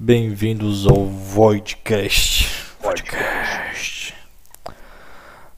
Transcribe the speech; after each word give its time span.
Bem-vindos 0.00 0.86
ao 0.86 1.06
Voidcast. 1.06 2.46
Voidcast. 2.80 4.14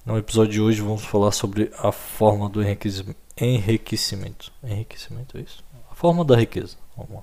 No 0.07 0.17
episódio 0.17 0.53
de 0.53 0.61
hoje 0.63 0.81
vamos 0.81 1.05
falar 1.05 1.31
sobre 1.31 1.71
a 1.77 1.93
forma 1.93 2.49
do 2.49 2.63
enriquecimento. 2.63 3.21
Enriquecimento, 3.37 5.37
é 5.37 5.43
isso? 5.43 5.63
A 5.91 5.95
forma 5.95 6.25
da 6.25 6.35
riqueza. 6.35 6.79
Vamos 6.97 7.17
lá. 7.17 7.23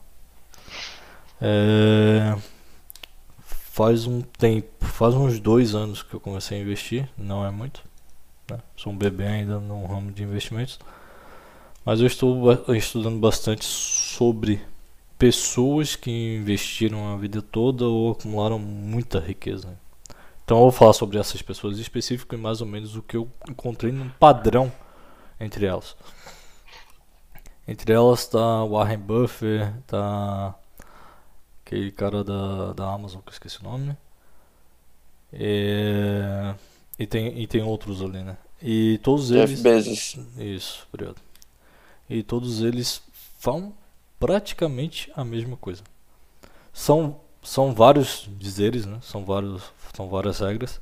É... 1.41 2.37
Faz 3.41 4.05
um 4.05 4.21
tempo, 4.21 4.85
faz 4.85 5.15
uns 5.15 5.39
dois 5.39 5.73
anos 5.73 6.03
que 6.03 6.13
eu 6.13 6.19
comecei 6.19 6.59
a 6.59 6.61
investir, 6.61 7.09
não 7.17 7.43
é 7.43 7.49
muito. 7.49 7.81
Né? 8.47 8.59
Sou 8.75 8.93
um 8.93 8.95
bebê 8.95 9.25
ainda 9.25 9.59
no 9.59 9.87
ramo 9.87 10.11
de 10.11 10.21
investimentos. 10.21 10.79
Mas 11.83 11.99
eu 11.99 12.05
estou 12.05 12.75
estudando 12.75 13.17
bastante 13.17 13.65
sobre 13.65 14.61
pessoas 15.17 15.95
que 15.95 16.11
investiram 16.37 17.13
a 17.13 17.17
vida 17.17 17.41
toda 17.41 17.85
ou 17.85 18.11
acumularam 18.11 18.59
muita 18.59 19.19
riqueza. 19.19 19.77
Então 20.43 20.57
eu 20.57 20.63
vou 20.63 20.71
falar 20.71 20.93
sobre 20.93 21.17
essas 21.17 21.41
pessoas 21.41 21.77
específicas 21.79 22.39
e 22.39 22.41
mais 22.41 22.61
ou 22.61 22.67
menos 22.67 22.95
o 22.95 23.01
que 23.01 23.17
eu 23.17 23.29
encontrei 23.49 23.91
num 23.91 24.09
padrão 24.09 24.71
entre 25.39 25.65
elas. 25.65 25.95
Entre 27.67 27.91
elas 27.91 28.21
está 28.21 28.63
Warren 28.63 28.99
Buffett, 28.99 29.73
tá 29.85 30.55
aquele 31.65 31.91
cara 31.91 32.23
da, 32.23 32.71
da 32.71 32.93
Amazon 32.93 33.19
que 33.21 33.29
eu 33.29 33.33
esqueci 33.33 33.59
o 33.59 33.63
nome. 33.63 33.97
É, 35.33 36.55
e, 36.97 37.05
tem, 37.05 37.41
e 37.41 37.45
tem 37.45 37.61
outros 37.61 38.01
ali, 38.01 38.23
né? 38.23 38.37
E 38.61 38.99
todos 39.03 39.27
Jeff 39.27 39.51
eles. 39.51 39.61
Bezos. 39.61 40.17
Isso, 40.37 40.87
obrigado. 40.93 41.17
E 42.09 42.23
todos 42.23 42.61
eles 42.61 43.01
falam 43.37 43.73
praticamente 44.19 45.11
a 45.15 45.23
mesma 45.23 45.57
coisa. 45.57 45.83
São, 46.73 47.19
são 47.41 47.73
vários 47.73 48.29
dizeres, 48.37 48.85
né? 48.85 48.99
são, 49.01 49.25
vários, 49.25 49.63
são 49.95 50.07
várias 50.09 50.39
regras, 50.39 50.81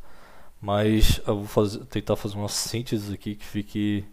mas 0.61 1.21
eu 1.25 1.37
vou 1.37 1.47
fazer, 1.47 1.85
tentar 1.85 2.15
fazer 2.15 2.35
uma 2.35 2.49
síntese 2.49 3.13
aqui 3.13 3.35
que 3.35 3.45
fique 3.45 4.05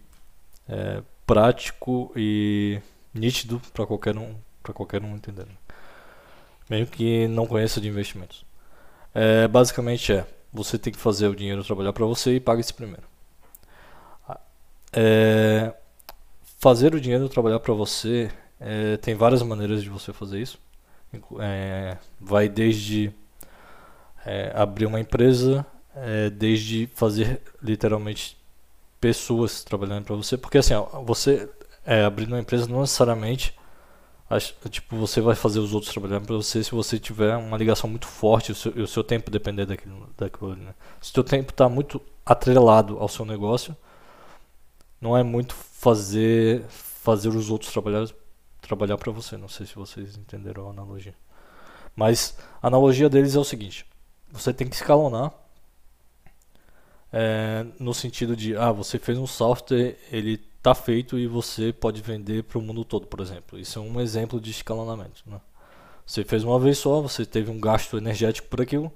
é, 0.67 1.01
prático 1.25 2.11
e 2.15 2.79
nítido 3.13 3.61
para 3.73 3.85
qualquer 3.85 4.17
um 4.17 4.35
para 4.61 4.73
qualquer 4.73 5.03
um 5.03 5.13
entender. 5.13 5.45
Mesmo 6.69 6.87
que 6.87 7.27
não 7.27 7.45
conheça 7.45 7.81
de 7.81 7.89
investimentos. 7.89 8.45
É, 9.13 9.45
basicamente 9.47 10.13
é, 10.13 10.25
você 10.51 10.79
tem 10.79 10.93
que 10.93 10.99
fazer 10.99 11.27
o 11.27 11.35
dinheiro 11.35 11.63
trabalhar 11.63 11.91
para 11.91 12.05
você 12.05 12.35
e 12.35 12.39
paga 12.39 12.61
esse 12.61 12.73
primeiro. 12.73 13.03
É, 14.93 15.73
fazer 16.59 16.95
o 16.95 17.01
dinheiro 17.01 17.27
trabalhar 17.27 17.59
para 17.59 17.73
você 17.73 18.31
é, 18.63 18.97
tem 18.97 19.13
várias 19.13 19.41
maneiras 19.41 19.83
de 19.83 19.89
você 19.89 20.13
fazer 20.13 20.41
isso. 20.41 20.57
É, 21.39 21.97
vai 22.19 22.47
desde 22.47 23.11
é, 24.25 24.51
abrir 24.55 24.85
uma 24.85 24.99
empresa, 24.99 25.65
é, 25.95 26.29
desde 26.29 26.87
fazer 26.95 27.41
literalmente 27.61 28.37
pessoas 28.99 29.63
trabalhando 29.63 30.05
para 30.05 30.15
você, 30.15 30.37
porque 30.37 30.57
assim, 30.57 30.73
você 31.05 31.49
é, 31.85 32.03
abrindo 32.05 32.29
uma 32.29 32.39
empresa 32.39 32.67
não 32.67 32.81
necessariamente 32.81 33.53
tipo 34.69 34.95
você 34.95 35.21
vai 35.21 35.35
fazer 35.35 35.59
os 35.59 35.73
outros 35.73 35.91
trabalhando 35.91 36.25
para 36.25 36.35
você 36.35 36.63
se 36.63 36.71
você 36.71 36.97
tiver 36.97 37.35
uma 37.37 37.55
ligação 37.57 37.87
muito 37.87 38.07
forte 38.07 38.51
o 38.51 38.55
seu, 38.55 38.71
o 38.71 38.87
seu 38.87 39.03
tempo 39.03 39.29
depender 39.29 39.65
daquilo, 39.65 40.09
daquilo 40.17 40.55
né? 40.55 40.73
Se 40.99 41.11
o 41.11 41.13
seu 41.13 41.23
tempo 41.23 41.51
está 41.51 41.69
muito 41.69 42.01
atrelado 42.25 42.97
ao 42.99 43.07
seu 43.07 43.25
negócio, 43.25 43.75
não 44.99 45.15
é 45.15 45.21
muito 45.21 45.53
fazer 45.53 46.63
fazer 46.69 47.29
os 47.29 47.49
outros 47.51 47.71
trabalhar 47.71 48.07
trabalhar 48.63 48.97
para 48.97 49.11
você. 49.11 49.37
Não 49.37 49.47
sei 49.47 49.65
se 49.65 49.75
vocês 49.75 50.17
entenderam 50.17 50.67
a 50.67 50.71
analogia. 50.71 51.15
Mas 51.95 52.37
a 52.61 52.67
analogia 52.67 53.09
deles 53.09 53.35
é 53.35 53.39
o 53.39 53.43
seguinte: 53.43 53.85
você 54.31 54.53
tem 54.53 54.67
que 54.67 54.75
escalonar 54.75 55.31
é, 57.11 57.65
no 57.79 57.93
sentido 57.93 58.35
de, 58.35 58.55
ah, 58.57 58.71
você 58.71 58.97
fez 58.97 59.17
um 59.17 59.27
software, 59.27 59.97
ele 60.11 60.41
está 60.57 60.73
feito 60.73 61.19
e 61.19 61.27
você 61.27 61.71
pode 61.71 62.01
vender 62.01 62.43
para 62.43 62.57
o 62.57 62.61
mundo 62.61 62.83
todo, 62.83 63.05
por 63.05 63.19
exemplo. 63.19 63.59
Isso 63.59 63.77
é 63.77 63.81
um 63.81 64.01
exemplo 64.01 64.41
de 64.41 64.49
escalonamento. 64.49 65.21
Né? 65.27 65.39
Você 66.05 66.23
fez 66.23 66.43
uma 66.43 66.59
vez 66.59 66.79
só, 66.79 67.01
você 67.01 67.25
teve 67.25 67.51
um 67.51 67.59
gasto 67.59 67.97
energético 67.97 68.47
por 68.47 68.61
aquilo 68.61 68.91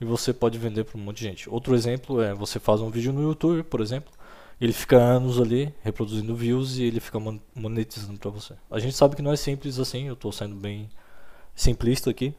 e 0.00 0.04
você 0.04 0.32
pode 0.32 0.56
vender 0.56 0.84
para 0.84 0.96
um 0.96 1.02
monte 1.02 1.18
de 1.18 1.24
gente. 1.24 1.50
Outro 1.50 1.74
exemplo 1.74 2.22
é 2.22 2.32
você 2.32 2.58
faz 2.58 2.80
um 2.80 2.88
vídeo 2.88 3.12
no 3.12 3.22
YouTube, 3.22 3.62
por 3.64 3.80
exemplo, 3.80 4.12
ele 4.60 4.72
fica 4.72 4.96
anos 4.96 5.40
ali 5.40 5.72
reproduzindo 5.82 6.34
views 6.34 6.78
e 6.78 6.82
ele 6.82 6.98
fica 6.98 7.18
monetizando 7.54 8.18
para 8.18 8.30
você. 8.30 8.54
A 8.70 8.78
gente 8.78 8.96
sabe 8.96 9.14
que 9.14 9.22
não 9.22 9.32
é 9.32 9.36
simples 9.36 9.78
assim, 9.78 10.08
eu 10.08 10.14
estou 10.14 10.32
sendo 10.32 10.56
bem 10.56 10.88
simplista 11.54 12.10
aqui, 12.10 12.34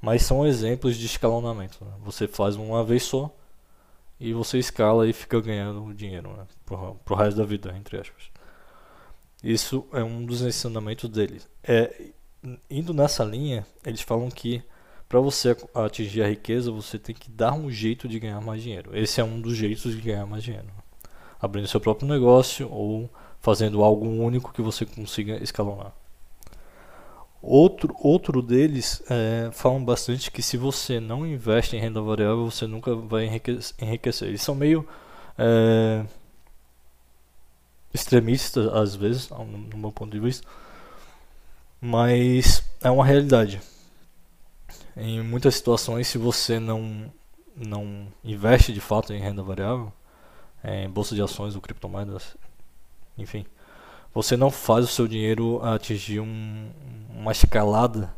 mas 0.00 0.22
são 0.22 0.46
exemplos 0.46 0.96
de 0.96 1.04
escalonamento. 1.04 1.84
Né? 1.84 1.92
Você 2.02 2.26
faz 2.26 2.56
uma 2.56 2.82
vez 2.82 3.02
só 3.02 3.34
e 4.18 4.32
você 4.32 4.58
escala 4.58 5.06
e 5.06 5.12
fica 5.12 5.40
ganhando 5.40 5.92
dinheiro 5.92 6.34
né? 6.34 6.46
pro, 6.64 6.94
pro 7.04 7.14
resto 7.14 7.36
da 7.36 7.44
vida, 7.44 7.74
entre 7.76 7.98
aspas. 7.98 8.30
Isso 9.44 9.86
é 9.92 10.02
um 10.02 10.24
dos 10.24 10.40
ensinamentos 10.40 11.10
deles. 11.10 11.46
É, 11.62 12.10
indo 12.70 12.94
nessa 12.94 13.22
linha, 13.22 13.66
eles 13.84 14.00
falam 14.00 14.30
que 14.30 14.62
para 15.06 15.20
você 15.20 15.56
atingir 15.74 16.22
a 16.22 16.28
riqueza, 16.28 16.70
você 16.70 16.98
tem 16.98 17.14
que 17.14 17.30
dar 17.30 17.52
um 17.52 17.70
jeito 17.70 18.08
de 18.08 18.18
ganhar 18.18 18.40
mais 18.40 18.62
dinheiro. 18.62 18.96
Esse 18.96 19.20
é 19.20 19.24
um 19.24 19.40
dos 19.40 19.56
jeitos 19.56 19.94
de 19.94 20.00
ganhar 20.00 20.24
mais 20.24 20.42
dinheiro 20.42 20.68
abrindo 21.40 21.68
seu 21.68 21.80
próprio 21.80 22.08
negócio 22.08 22.70
ou 22.70 23.08
fazendo 23.40 23.82
algo 23.82 24.06
único 24.06 24.52
que 24.52 24.62
você 24.62 24.84
consiga 24.84 25.42
escalonar. 25.42 25.92
Outro, 27.42 27.96
outro 27.98 28.42
deles 28.42 29.02
é, 29.08 29.48
falam 29.52 29.82
bastante 29.82 30.30
que 30.30 30.42
se 30.42 30.58
você 30.58 31.00
não 31.00 31.26
investe 31.26 31.74
em 31.74 31.80
renda 31.80 32.02
variável, 32.02 32.50
você 32.50 32.66
nunca 32.66 32.94
vai 32.94 33.24
enriquecer. 33.24 34.28
Eles 34.28 34.42
são 34.42 34.54
meio 34.54 34.86
é, 35.38 36.04
extremistas 37.94 38.66
às 38.68 38.94
vezes, 38.94 39.30
no, 39.30 39.78
meu 39.78 39.90
ponto 39.90 40.12
de 40.12 40.20
vista, 40.20 40.46
mas 41.80 42.62
é 42.82 42.90
uma 42.90 43.06
realidade. 43.06 43.60
Em 44.94 45.22
muitas 45.22 45.54
situações, 45.54 46.08
se 46.08 46.18
você 46.18 46.58
não, 46.60 47.10
não 47.56 48.06
investe 48.22 48.70
de 48.70 48.80
fato 48.80 49.14
em 49.14 49.20
renda 49.20 49.42
variável, 49.42 49.90
é, 50.62 50.84
em 50.84 50.90
bolsa 50.90 51.14
de 51.14 51.22
ações 51.22 51.54
ou 51.54 51.60
criptomoedas, 51.60 52.36
enfim, 53.16 53.44
você 54.12 54.36
não 54.36 54.50
faz 54.50 54.84
o 54.84 54.88
seu 54.88 55.06
dinheiro 55.06 55.62
atingir 55.62 56.20
um, 56.20 56.70
uma 57.14 57.32
escalada 57.32 58.14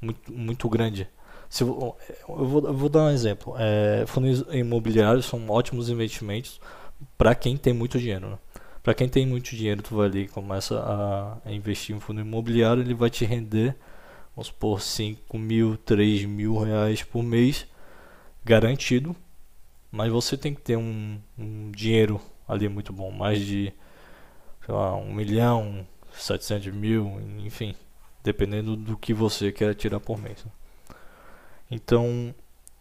muito, 0.00 0.32
muito 0.32 0.68
grande. 0.68 1.08
Se, 1.48 1.62
eu, 1.62 1.96
vou, 2.28 2.66
eu 2.66 2.74
vou 2.74 2.88
dar 2.88 3.04
um 3.04 3.10
exemplo. 3.10 3.54
É, 3.58 4.04
fundos 4.06 4.44
imobiliários 4.50 5.26
são 5.26 5.48
ótimos 5.48 5.88
investimentos 5.88 6.60
para 7.16 7.34
quem 7.34 7.56
tem 7.56 7.72
muito 7.72 7.98
dinheiro. 7.98 8.30
Né? 8.30 8.38
Para 8.82 8.94
quem 8.94 9.08
tem 9.08 9.26
muito 9.26 9.54
dinheiro, 9.54 9.82
tu 9.82 9.94
vai 9.96 10.06
ali 10.06 10.20
e 10.22 10.28
começa 10.28 10.78
a, 11.44 11.52
investir 11.52 11.94
em 11.94 12.00
fundo 12.00 12.20
imobiliário, 12.20 12.82
ele 12.82 12.94
vai 12.94 13.10
te 13.10 13.24
render, 13.24 13.76
vamos 14.34 14.48
supor, 14.48 14.80
5 14.80 15.38
mil, 15.38 15.76
3 15.78 16.24
mil 16.24 16.58
reais 16.58 17.02
por 17.02 17.22
mês, 17.22 17.66
garantido 18.44 19.14
mas 19.96 20.12
você 20.12 20.36
tem 20.36 20.54
que 20.54 20.60
ter 20.60 20.76
um, 20.76 21.18
um 21.38 21.70
dinheiro 21.72 22.20
ali 22.46 22.68
muito 22.68 22.92
bom, 22.92 23.10
mais 23.10 23.40
de 23.40 23.72
sei 24.64 24.74
lá, 24.74 24.94
um 24.94 25.14
milhão, 25.14 25.86
700 26.12 26.74
mil, 26.74 27.20
enfim, 27.38 27.74
dependendo 28.22 28.76
do 28.76 28.96
que 28.96 29.14
você 29.14 29.50
quer 29.50 29.74
tirar 29.74 30.00
por 30.00 30.18
mês. 30.18 30.44
Né? 30.44 30.50
Então, 31.70 32.34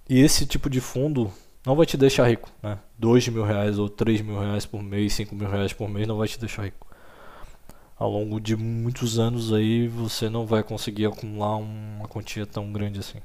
e 0.10 0.20
esse 0.20 0.46
tipo 0.46 0.70
de 0.70 0.82
fundo 0.82 1.32
não 1.66 1.76
vai 1.76 1.86
te 1.86 1.96
deixar 1.96 2.28
rico, 2.28 2.50
né? 2.62 2.80
2 2.98 3.30
mil 3.30 3.44
reais 3.44 3.80
ou 3.80 3.88
3 3.88 4.22
mil 4.22 4.40
reais 4.40 4.66
por 4.66 4.84
mês, 4.84 5.14
5 5.14 5.34
mil 5.36 5.50
reais 5.50 5.74
por 5.74 5.88
mês 5.90 6.08
não 6.08 6.18
vai 6.18 6.28
te 6.28 6.40
deixar 6.40 6.64
rico. 6.64 6.86
Ao 7.98 8.12
longo 8.12 8.42
de 8.42 8.56
muitos 8.58 9.18
anos 9.18 9.54
aí 9.54 9.88
você 9.88 10.30
não 10.30 10.46
vai 10.46 10.64
conseguir 10.64 11.06
acumular 11.06 11.56
uma 11.56 12.08
quantia 12.08 12.46
tão 12.46 12.72
grande 12.74 13.00
assim. 13.00 13.20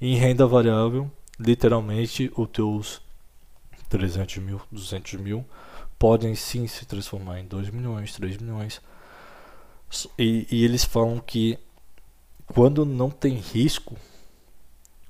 Em 0.00 0.14
renda 0.14 0.46
variável, 0.46 1.10
literalmente 1.38 2.32
os 2.36 2.48
teus 2.48 3.00
300 3.88 4.36
mil, 4.38 4.60
200 4.70 5.14
mil 5.14 5.44
podem 5.98 6.34
sim 6.34 6.66
se 6.66 6.86
transformar 6.86 7.40
em 7.40 7.46
2 7.46 7.70
milhões, 7.70 8.12
3 8.14 8.36
milhões. 8.38 8.80
E, 10.18 10.46
e, 10.50 10.64
eles 10.64 10.84
falam 10.84 11.18
que 11.18 11.58
quando 12.46 12.84
não 12.84 13.10
tem 13.10 13.34
risco, 13.36 13.96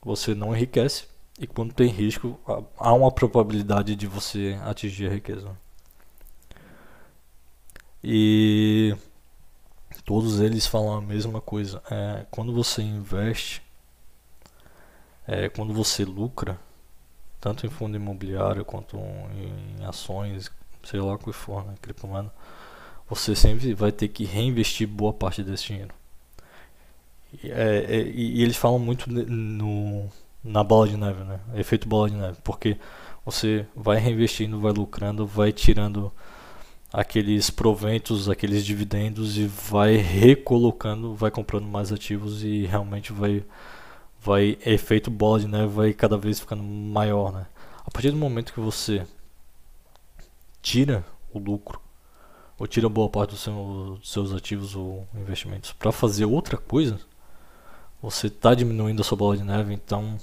você 0.00 0.34
não 0.34 0.54
enriquece. 0.54 1.06
E 1.38 1.46
quando 1.46 1.72
tem 1.72 1.88
risco, 1.88 2.38
há 2.76 2.92
uma 2.92 3.12
probabilidade 3.12 3.94
de 3.94 4.06
você 4.06 4.58
atingir 4.64 5.08
a 5.08 5.14
riqueza. 5.14 5.56
E 8.02 8.96
todos 10.04 10.40
eles 10.40 10.66
falam 10.66 10.94
a 10.94 11.00
mesma 11.00 11.40
coisa. 11.40 11.82
É, 11.90 12.26
quando 12.30 12.52
você 12.52 12.82
investe, 12.82 13.62
é, 15.28 15.50
quando 15.50 15.75
você 15.75 16.06
lucra, 16.06 16.58
tanto 17.38 17.66
em 17.66 17.69
fundo 17.69 17.94
imobiliário 17.96 18.64
quanto 18.64 18.96
em 18.96 19.84
ações, 19.84 20.50
sei 20.82 21.00
lá 21.00 21.19
que 21.19 21.30
for, 21.32 21.66
né, 21.66 21.75
criptomoeda, 21.82 22.32
você 23.08 23.36
sempre 23.36 23.75
vai 23.75 23.92
ter 23.92 24.08
que 24.08 24.25
reinvestir 24.25 24.88
boa 24.88 25.12
parte 25.12 25.42
desse 25.42 25.66
dinheiro. 25.66 25.92
É, 27.44 27.86
é, 27.88 28.00
e, 28.02 28.38
e 28.38 28.42
eles 28.42 28.56
falam 28.56 28.78
muito 28.78 29.10
no, 29.10 30.08
na 30.42 30.64
bola 30.64 30.88
de 30.88 30.96
neve, 30.96 31.22
né? 31.25 31.38
Efeito 31.54 31.86
bola 31.86 32.08
de 32.08 32.16
neve, 32.16 32.38
porque 32.42 32.78
você 33.25 33.66
vai 33.76 33.98
reinvestindo, 33.98 34.58
vai 34.58 34.72
lucrando, 34.72 35.26
vai 35.26 35.52
tirando 35.52 36.10
aqueles 36.90 37.50
proventos, 37.50 38.30
aqueles 38.30 38.64
dividendos 38.64 39.36
e 39.36 39.46
vai 39.46 39.96
recolocando, 39.96 41.14
vai 41.14 41.30
comprando 41.30 41.66
mais 41.66 41.92
ativos 41.92 42.42
e 42.42 42.64
realmente 42.64 43.12
vai 43.12 43.44
vai 44.20 44.58
efeito 44.64 45.10
bola 45.10 45.40
de 45.40 45.46
neve 45.46 45.68
vai 45.68 45.92
cada 45.92 46.16
vez 46.16 46.40
ficando 46.40 46.62
maior, 46.62 47.32
né? 47.32 47.46
A 47.84 47.90
partir 47.90 48.10
do 48.10 48.16
momento 48.16 48.52
que 48.52 48.60
você 48.60 49.06
tira 50.60 51.04
o 51.32 51.38
lucro 51.38 51.80
ou 52.58 52.66
tira 52.66 52.88
boa 52.88 53.08
parte 53.08 53.36
seu, 53.36 53.96
dos 53.98 54.10
seus 54.10 54.32
ativos 54.32 54.74
ou 54.74 55.06
investimentos 55.14 55.72
para 55.72 55.92
fazer 55.92 56.24
outra 56.24 56.56
coisa, 56.56 56.98
você 58.02 58.26
está 58.26 58.54
diminuindo 58.54 59.00
a 59.00 59.04
sua 59.04 59.16
bola 59.16 59.36
de 59.36 59.44
neve, 59.44 59.72
então 59.72 60.18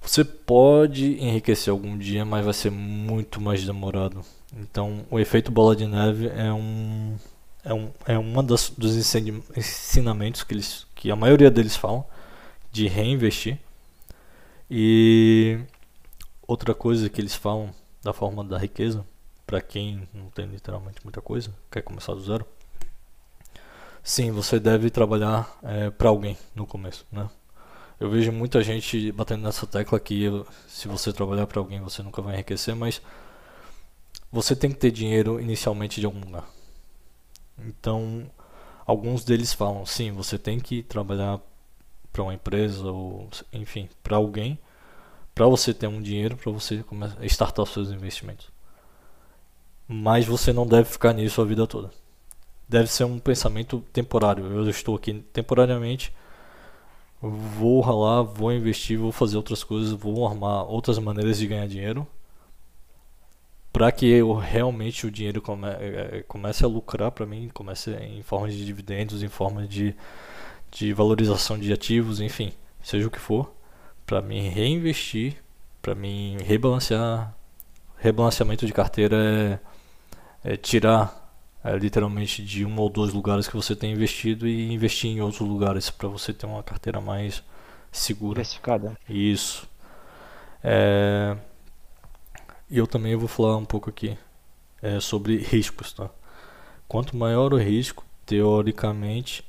você 0.00 0.24
pode 0.24 1.22
enriquecer 1.22 1.70
algum 1.70 1.96
dia, 1.98 2.24
mas 2.24 2.44
vai 2.44 2.54
ser 2.54 2.70
muito 2.70 3.40
mais 3.40 3.64
demorado. 3.64 4.22
Então, 4.56 5.04
o 5.10 5.18
efeito 5.18 5.50
bola 5.50 5.76
de 5.76 5.86
neve 5.86 6.28
é 6.28 6.52
um 6.52 7.16
é, 7.64 7.74
um, 7.74 7.90
é 8.06 8.18
uma 8.18 8.42
das, 8.42 8.70
dos 8.70 8.96
ensinamentos 8.96 10.42
que, 10.42 10.54
eles, 10.54 10.86
que 10.94 11.10
a 11.10 11.16
maioria 11.16 11.50
deles 11.50 11.76
falam 11.76 12.04
de 12.70 12.86
reinvestir. 12.88 13.58
E 14.70 15.58
outra 16.46 16.74
coisa 16.74 17.08
que 17.08 17.20
eles 17.20 17.34
falam 17.34 17.74
da 18.02 18.12
forma 18.12 18.44
da 18.44 18.56
riqueza, 18.58 19.04
para 19.46 19.60
quem 19.60 20.08
não 20.14 20.30
tem 20.30 20.46
literalmente 20.46 21.00
muita 21.02 21.20
coisa, 21.20 21.54
quer 21.70 21.82
começar 21.82 22.14
do 22.14 22.20
zero. 22.20 22.46
Sim, 24.02 24.30
você 24.30 24.58
deve 24.58 24.90
trabalhar 24.90 25.58
é, 25.62 25.90
para 25.90 26.08
alguém 26.08 26.36
no 26.54 26.66
começo, 26.66 27.06
né? 27.12 27.28
Eu 27.98 28.08
vejo 28.08 28.32
muita 28.32 28.62
gente 28.62 29.12
batendo 29.12 29.42
nessa 29.42 29.66
tecla 29.66 30.00
que 30.00 30.24
se 30.66 30.88
você 30.88 31.12
trabalhar 31.12 31.46
para 31.46 31.60
alguém 31.60 31.80
você 31.82 32.02
nunca 32.02 32.22
vai 32.22 32.34
enriquecer, 32.34 32.74
mas 32.74 33.02
você 34.32 34.56
tem 34.56 34.70
que 34.70 34.78
ter 34.78 34.90
dinheiro 34.90 35.38
inicialmente 35.38 36.00
de 36.00 36.06
algum 36.06 36.20
lugar. 36.20 36.48
Então, 37.58 38.30
alguns 38.86 39.22
deles 39.22 39.52
falam, 39.52 39.84
sim, 39.84 40.12
você 40.12 40.38
tem 40.38 40.58
que 40.58 40.82
trabalhar 40.82 41.40
para 42.12 42.22
uma 42.22 42.34
empresa 42.34 42.90
ou 42.90 43.28
enfim, 43.52 43.88
para 44.02 44.16
alguém, 44.16 44.58
para 45.34 45.46
você 45.46 45.72
ter 45.72 45.86
um 45.86 46.02
dinheiro 46.02 46.36
para 46.36 46.50
você 46.50 46.82
começar 46.82 47.24
startar 47.24 47.62
os 47.64 47.70
seus 47.70 47.90
investimentos. 47.90 48.48
Mas 49.88 50.26
você 50.26 50.52
não 50.52 50.66
deve 50.66 50.88
ficar 50.88 51.12
nisso 51.12 51.40
a 51.40 51.44
vida 51.44 51.66
toda. 51.66 51.90
Deve 52.68 52.86
ser 52.88 53.04
um 53.04 53.18
pensamento 53.18 53.84
temporário. 53.92 54.46
Eu 54.46 54.68
estou 54.68 54.94
aqui 54.94 55.14
temporariamente 55.32 56.12
vou 57.20 57.80
ralar, 57.80 58.22
vou 58.22 58.52
investir, 58.52 58.98
vou 58.98 59.12
fazer 59.12 59.36
outras 59.36 59.62
coisas, 59.62 59.92
vou 59.92 60.26
armar 60.26 60.64
outras 60.64 60.98
maneiras 60.98 61.38
de 61.38 61.46
ganhar 61.46 61.68
dinheiro 61.68 62.06
para 63.72 63.92
que 63.92 64.06
eu 64.06 64.34
realmente 64.34 65.06
o 65.06 65.10
dinheiro 65.10 65.40
come, 65.40 65.68
é, 65.68 66.18
é, 66.18 66.24
comece 66.26 66.64
a 66.64 66.68
lucrar 66.68 67.10
para 67.12 67.24
mim, 67.24 67.48
comece 67.54 67.92
em 67.92 68.22
forma 68.22 68.48
de 68.48 68.64
dividendos, 68.64 69.22
em 69.22 69.28
forma 69.28 69.66
de, 69.66 69.94
de 70.70 70.92
valorização 70.92 71.58
de 71.58 71.72
ativos, 71.72 72.20
enfim, 72.20 72.52
seja 72.82 73.06
o 73.06 73.10
que 73.10 73.18
for, 73.18 73.52
para 74.06 74.22
mim 74.22 74.48
reinvestir, 74.48 75.36
para 75.82 75.94
mim 75.94 76.36
rebalancear, 76.44 77.34
rebalanceamento 77.96 78.66
de 78.66 78.72
carteira 78.72 79.60
é, 80.44 80.52
é 80.52 80.56
tirar 80.56 81.20
é, 81.62 81.76
literalmente 81.76 82.42
de 82.42 82.64
um 82.64 82.78
ou 82.78 82.88
dois 82.88 83.12
lugares 83.12 83.46
que 83.46 83.56
você 83.56 83.76
tem 83.76 83.92
investido 83.92 84.48
e 84.48 84.72
investir 84.72 85.10
em 85.10 85.20
outros 85.20 85.46
lugares 85.46 85.90
para 85.90 86.08
você 86.08 86.32
ter 86.32 86.46
uma 86.46 86.62
carteira 86.62 87.00
mais 87.00 87.42
segura. 87.92 88.34
Diversificada. 88.34 88.96
Isso. 89.08 89.68
É... 90.62 91.36
E 92.70 92.78
eu 92.78 92.86
também 92.86 93.16
vou 93.16 93.28
falar 93.28 93.56
um 93.56 93.64
pouco 93.64 93.90
aqui 93.90 94.16
é, 94.80 95.00
sobre 95.00 95.36
riscos, 95.38 95.92
tá? 95.92 96.08
Quanto 96.88 97.16
maior 97.16 97.52
o 97.52 97.58
risco, 97.58 98.04
teoricamente, 98.24 99.44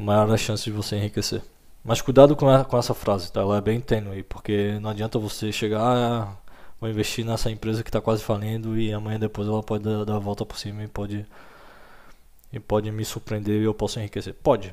maior 0.00 0.30
a 0.30 0.36
chance 0.36 0.64
de 0.64 0.70
você 0.70 0.96
enriquecer. 0.96 1.42
Mas 1.84 2.00
cuidado 2.00 2.34
com, 2.34 2.48
a, 2.48 2.64
com 2.64 2.78
essa 2.78 2.94
frase, 2.94 3.30
tá? 3.30 3.40
Ela 3.40 3.58
é 3.58 3.60
bem 3.60 3.80
tênue, 3.80 4.22
porque 4.22 4.78
não 4.80 4.90
adianta 4.90 5.18
você 5.18 5.52
chegar, 5.52 5.80
ah, 5.82 6.36
vou 6.80 6.88
investir 6.88 7.24
nessa 7.24 7.50
empresa 7.50 7.82
que 7.82 7.90
está 7.90 8.00
quase 8.00 8.22
falindo 8.22 8.78
e 8.78 8.92
amanhã 8.92 9.18
depois 9.18 9.46
ela 9.46 9.62
pode 9.62 9.84
dar, 9.84 10.04
dar 10.04 10.16
a 10.16 10.18
volta 10.18 10.46
por 10.46 10.58
cima 10.58 10.82
e 10.82 10.88
pode 10.88 11.26
e 12.52 12.60
pode 12.60 12.90
me 12.92 13.04
surpreender 13.04 13.60
e 13.60 13.64
eu 13.64 13.74
posso 13.74 13.98
enriquecer. 13.98 14.32
Pode. 14.34 14.72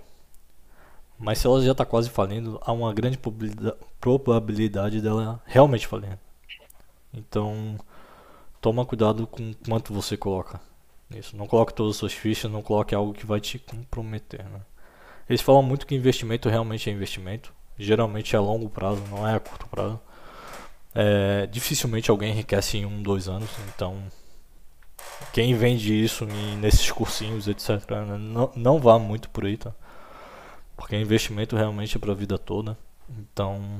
Mas 1.18 1.39
se 1.39 1.47
ela 1.47 1.62
já 1.62 1.71
está 1.71 1.85
quase 1.85 2.09
falindo, 2.09 2.59
há 2.63 2.71
uma 2.71 2.94
grande 2.94 3.19
probabilidade 4.00 5.01
dela 5.01 5.41
realmente 5.45 5.88
falir. 5.88 6.17
Então, 7.13 7.77
toma 8.62 8.85
cuidado 8.85 9.27
com 9.27 9.53
quanto 9.67 9.94
você 9.94 10.15
coloca 10.15 10.59
nisso. 11.09 11.35
Não 11.35 11.47
coloque 11.47 11.74
todas 11.74 11.91
as 11.91 11.97
suas 11.97 12.13
fichas, 12.13 12.51
não 12.51 12.62
coloque 12.62 12.95
algo 12.95 13.13
que 13.13 13.25
vai 13.25 13.39
te 13.39 13.59
comprometer. 13.59 14.44
Né? 14.45 14.62
Eles 15.31 15.39
falam 15.39 15.63
muito 15.63 15.88
que 15.88 15.95
investimento 15.95 16.50
realmente 16.50 16.89
é 16.89 16.94
investimento. 16.94 17.54
Geralmente 17.80 18.36
é 18.36 18.38
a 18.38 18.42
longo 18.42 18.69
prazo, 18.69 19.01
não 19.10 19.25
é 19.25 19.36
a 19.36 19.39
curto 19.39 19.66
prazo. 19.66 19.98
É, 20.94 21.48
dificilmente 21.48 22.12
alguém 22.12 22.31
enriquece 22.31 22.80
em 22.80 22.86
um, 22.86 23.01
dois 23.01 23.30
anos, 23.30 23.50
então 23.69 24.04
quem 25.31 25.56
vende 25.56 25.94
isso 25.94 26.25
em, 26.25 26.57
nesses 26.57 26.92
cursinhos, 26.92 27.48
etc., 27.48 27.69
né, 27.92 28.18
não, 28.19 28.51
não 28.57 28.78
vá 28.78 29.00
muito 29.00 29.30
por 29.30 29.45
aí, 29.45 29.56
tá? 29.56 29.74
Porque 30.75 30.98
investimento 30.98 31.56
realmente 31.56 31.95
é 31.95 32.00
para 32.00 32.12
a 32.12 32.16
vida 32.16 32.38
toda, 32.38 32.77
então 33.10 33.80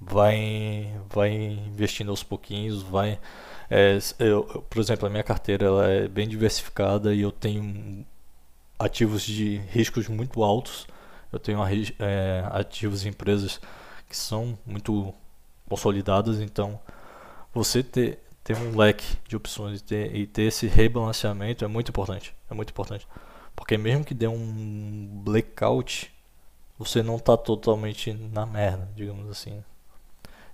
vai, 0.00 0.92
vai 1.08 1.30
investindo 1.32 2.10
aos 2.10 2.24
pouquinhos, 2.24 2.82
vai. 2.82 3.20
É, 3.70 3.98
eu, 4.18 4.42
por 4.68 4.80
exemplo, 4.80 5.06
a 5.06 5.10
minha 5.10 5.22
carteira 5.22 5.66
ela 5.66 5.88
é 5.88 6.08
bem 6.08 6.26
diversificada 6.26 7.14
e 7.14 7.20
eu 7.20 7.30
tenho 7.30 8.04
ativos 8.78 9.22
de 9.22 9.58
riscos 9.70 10.08
muito 10.08 10.42
altos. 10.42 10.86
Eu 11.32 11.38
tenho 11.38 11.60
é, 11.98 12.44
ativos 12.50 13.04
em 13.04 13.08
empresas 13.08 13.60
que 14.08 14.16
são 14.16 14.58
muito 14.64 15.12
consolidadas, 15.68 16.40
então 16.40 16.78
você 17.52 17.82
ter, 17.82 18.20
ter 18.42 18.56
um 18.56 18.76
leque 18.76 19.16
de 19.26 19.36
opções 19.36 19.80
e 19.80 19.84
ter, 19.84 20.14
e 20.14 20.26
ter 20.26 20.42
esse 20.42 20.66
rebalanceamento 20.66 21.64
é 21.64 21.68
muito 21.68 21.88
importante. 21.88 22.34
É 22.50 22.54
muito 22.54 22.70
importante. 22.70 23.06
Porque 23.56 23.76
mesmo 23.78 24.04
que 24.04 24.14
dê 24.14 24.26
um 24.26 25.22
blackout, 25.24 26.12
você 26.78 27.02
não 27.02 27.16
está 27.16 27.36
totalmente 27.36 28.12
na 28.12 28.44
merda, 28.44 28.88
digamos 28.94 29.28
assim. 29.30 29.62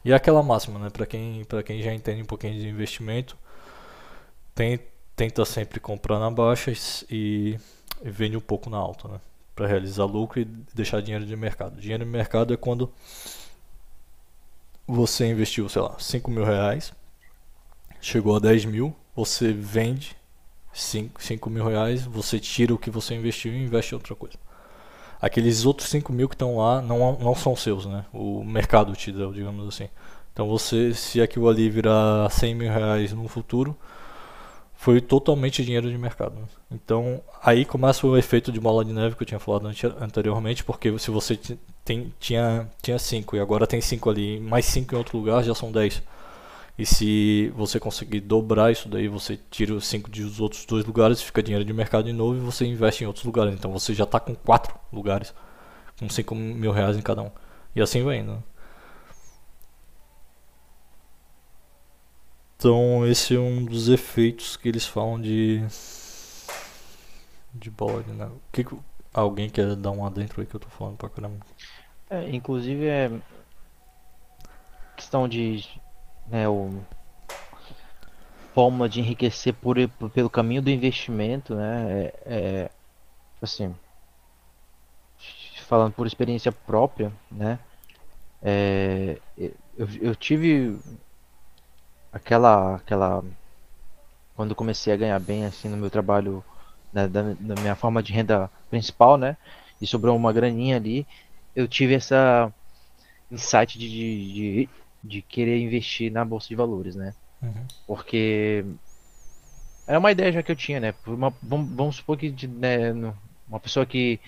E 0.04 0.12
é 0.12 0.14
aquela 0.14 0.42
máxima, 0.42 0.78
né? 0.78 0.90
Para 0.90 1.06
quem, 1.06 1.46
quem 1.64 1.82
já 1.82 1.92
entende 1.92 2.22
um 2.22 2.26
pouquinho 2.26 2.54
de 2.54 2.68
investimento, 2.68 3.36
tem, 4.54 4.78
tenta 5.16 5.44
sempre 5.44 5.80
comprar 5.80 6.18
na 6.18 6.30
baixa 6.30 6.72
e, 7.10 7.58
e 8.02 8.10
vende 8.10 8.36
um 8.36 8.40
pouco 8.40 8.70
na 8.70 8.76
alta, 8.76 9.08
né? 9.08 9.20
Para 9.54 9.66
realizar 9.66 10.04
lucro 10.04 10.40
e 10.40 10.44
deixar 10.74 11.02
dinheiro 11.02 11.26
de 11.26 11.36
mercado. 11.36 11.80
Dinheiro 11.80 12.04
de 12.04 12.10
mercado 12.10 12.54
é 12.54 12.56
quando 12.56 12.90
você 14.86 15.26
investiu, 15.26 15.68
sei 15.68 15.82
lá, 15.82 15.96
5 15.98 16.30
mil 16.30 16.44
reais, 16.44 16.92
chegou 18.00 18.36
a 18.36 18.38
10 18.38 18.64
mil, 18.64 18.94
você 19.14 19.52
vende 19.52 20.16
5, 20.72 21.22
5 21.22 21.50
mil 21.50 21.66
reais, 21.66 22.04
você 22.04 22.40
tira 22.40 22.74
o 22.74 22.78
que 22.78 22.90
você 22.90 23.14
investiu 23.14 23.52
e 23.52 23.62
investe 23.62 23.92
em 23.92 23.96
outra 23.96 24.14
coisa. 24.14 24.36
Aqueles 25.20 25.66
outros 25.66 25.88
5 25.90 26.12
mil 26.12 26.28
que 26.28 26.34
estão 26.34 26.56
lá 26.56 26.80
não, 26.80 27.18
não 27.18 27.34
são 27.34 27.54
seus, 27.54 27.84
né? 27.86 28.06
O 28.12 28.42
mercado 28.42 28.94
te 28.94 29.12
deu, 29.12 29.32
digamos 29.32 29.68
assim. 29.68 29.88
Então 30.32 30.48
você, 30.48 30.94
se 30.94 31.20
aquilo 31.20 31.48
ali 31.48 31.68
virar 31.68 32.30
100 32.30 32.54
mil 32.54 32.72
reais 32.72 33.12
no 33.12 33.28
futuro, 33.28 33.76
foi 34.80 34.98
totalmente 34.98 35.62
dinheiro 35.62 35.90
de 35.90 35.98
mercado. 35.98 36.36
Né? 36.36 36.46
Então 36.70 37.20
aí 37.42 37.66
começa 37.66 38.06
o 38.06 38.16
efeito 38.16 38.50
de 38.50 38.58
bola 38.58 38.82
de 38.82 38.94
neve 38.94 39.14
que 39.14 39.22
eu 39.22 39.26
tinha 39.26 39.38
falado 39.38 39.70
anteriormente, 40.00 40.64
porque 40.64 40.98
se 40.98 41.10
você 41.10 41.38
tem, 41.84 42.14
tinha 42.18 42.66
tinha 42.80 42.98
5 42.98 43.36
e 43.36 43.40
agora 43.40 43.66
tem 43.66 43.78
5 43.78 44.08
ali, 44.08 44.40
mais 44.40 44.64
5 44.64 44.94
em 44.94 44.96
outro 44.96 45.18
lugar 45.18 45.44
já 45.44 45.54
são 45.54 45.70
10. 45.70 46.02
E 46.78 46.86
se 46.86 47.52
você 47.54 47.78
conseguir 47.78 48.20
dobrar 48.20 48.72
isso 48.72 48.88
daí, 48.88 49.06
você 49.06 49.38
tira 49.50 49.74
os 49.74 49.86
5 49.86 50.08
dos 50.10 50.40
outros 50.40 50.64
dois 50.64 50.82
lugares, 50.86 51.20
fica 51.20 51.42
dinheiro 51.42 51.64
de 51.64 51.74
mercado 51.74 52.04
de 52.06 52.14
novo 52.14 52.38
e 52.38 52.40
você 52.40 52.64
investe 52.64 53.04
em 53.04 53.06
outros 53.06 53.26
lugares. 53.26 53.52
Então 53.52 53.70
você 53.70 53.92
já 53.92 54.04
está 54.04 54.18
com 54.18 54.34
4 54.34 54.74
lugares, 54.90 55.34
com 55.98 56.08
5 56.08 56.34
mil 56.34 56.72
reais 56.72 56.96
em 56.96 57.02
cada 57.02 57.20
um. 57.20 57.30
E 57.76 57.82
assim 57.82 58.02
vai 58.02 58.20
indo. 58.20 58.42
Então 62.60 63.06
esse 63.06 63.34
é 63.34 63.38
um 63.38 63.64
dos 63.64 63.88
efeitos 63.88 64.54
que 64.54 64.68
eles 64.68 64.86
falam 64.86 65.18
de 65.18 65.64
de 67.54 67.70
bode, 67.70 68.12
né? 68.12 68.26
O 68.26 68.40
que, 68.52 68.62
que 68.62 68.76
alguém 69.14 69.48
quer 69.48 69.74
dar 69.76 69.90
um 69.90 70.04
adentro 70.04 70.42
aí 70.42 70.46
que 70.46 70.54
eu 70.54 70.60
tô 70.60 70.68
falando 70.68 70.98
pra 70.98 71.08
caramba? 71.08 71.38
É, 72.10 72.28
inclusive 72.28 72.84
é 72.84 73.10
questão 74.94 75.26
de 75.26 75.66
né, 76.26 76.46
o 76.46 76.82
forma 78.52 78.90
de 78.90 79.00
enriquecer 79.00 79.54
por, 79.54 79.76
por, 79.98 80.10
pelo 80.10 80.28
caminho 80.28 80.60
do 80.60 80.68
investimento, 80.68 81.54
né? 81.54 81.86
É, 81.88 82.14
é 82.26 82.70
assim, 83.40 83.74
falando 85.66 85.94
por 85.94 86.06
experiência 86.06 86.52
própria, 86.52 87.10
né? 87.30 87.58
É, 88.42 89.18
eu, 89.38 89.88
eu 90.02 90.14
tive 90.14 90.78
aquela, 92.12 92.76
aquela 92.76 93.22
quando 94.34 94.54
comecei 94.54 94.92
a 94.92 94.96
ganhar 94.96 95.18
bem 95.20 95.44
assim 95.44 95.68
no 95.68 95.76
meu 95.76 95.90
trabalho, 95.90 96.42
né, 96.92 97.06
da, 97.06 97.34
da 97.38 97.60
minha 97.60 97.74
forma 97.74 98.02
de 98.02 98.12
renda 98.12 98.50
principal, 98.70 99.16
né? 99.16 99.36
E 99.80 99.86
sobrou 99.86 100.16
uma 100.16 100.32
graninha 100.32 100.76
ali, 100.76 101.06
eu 101.54 101.66
tive 101.66 101.94
essa 101.94 102.52
insight 103.30 103.78
de, 103.78 103.88
de, 103.88 104.32
de, 104.34 104.68
de 105.02 105.22
querer 105.22 105.60
investir 105.60 106.10
na 106.10 106.24
bolsa 106.24 106.48
de 106.48 106.54
valores, 106.54 106.94
né? 106.96 107.14
Uhum. 107.42 107.66
Porque 107.86 108.64
era 109.86 109.98
uma 109.98 110.12
ideia 110.12 110.32
já 110.32 110.42
que 110.42 110.52
eu 110.52 110.56
tinha, 110.56 110.80
né? 110.80 110.94
Uma, 111.06 111.32
vamos, 111.42 111.70
vamos 111.74 111.96
supor 111.96 112.16
que 112.16 112.46
né, 112.46 112.92
uma 113.48 113.60
pessoa 113.60 113.84
que 113.84 114.20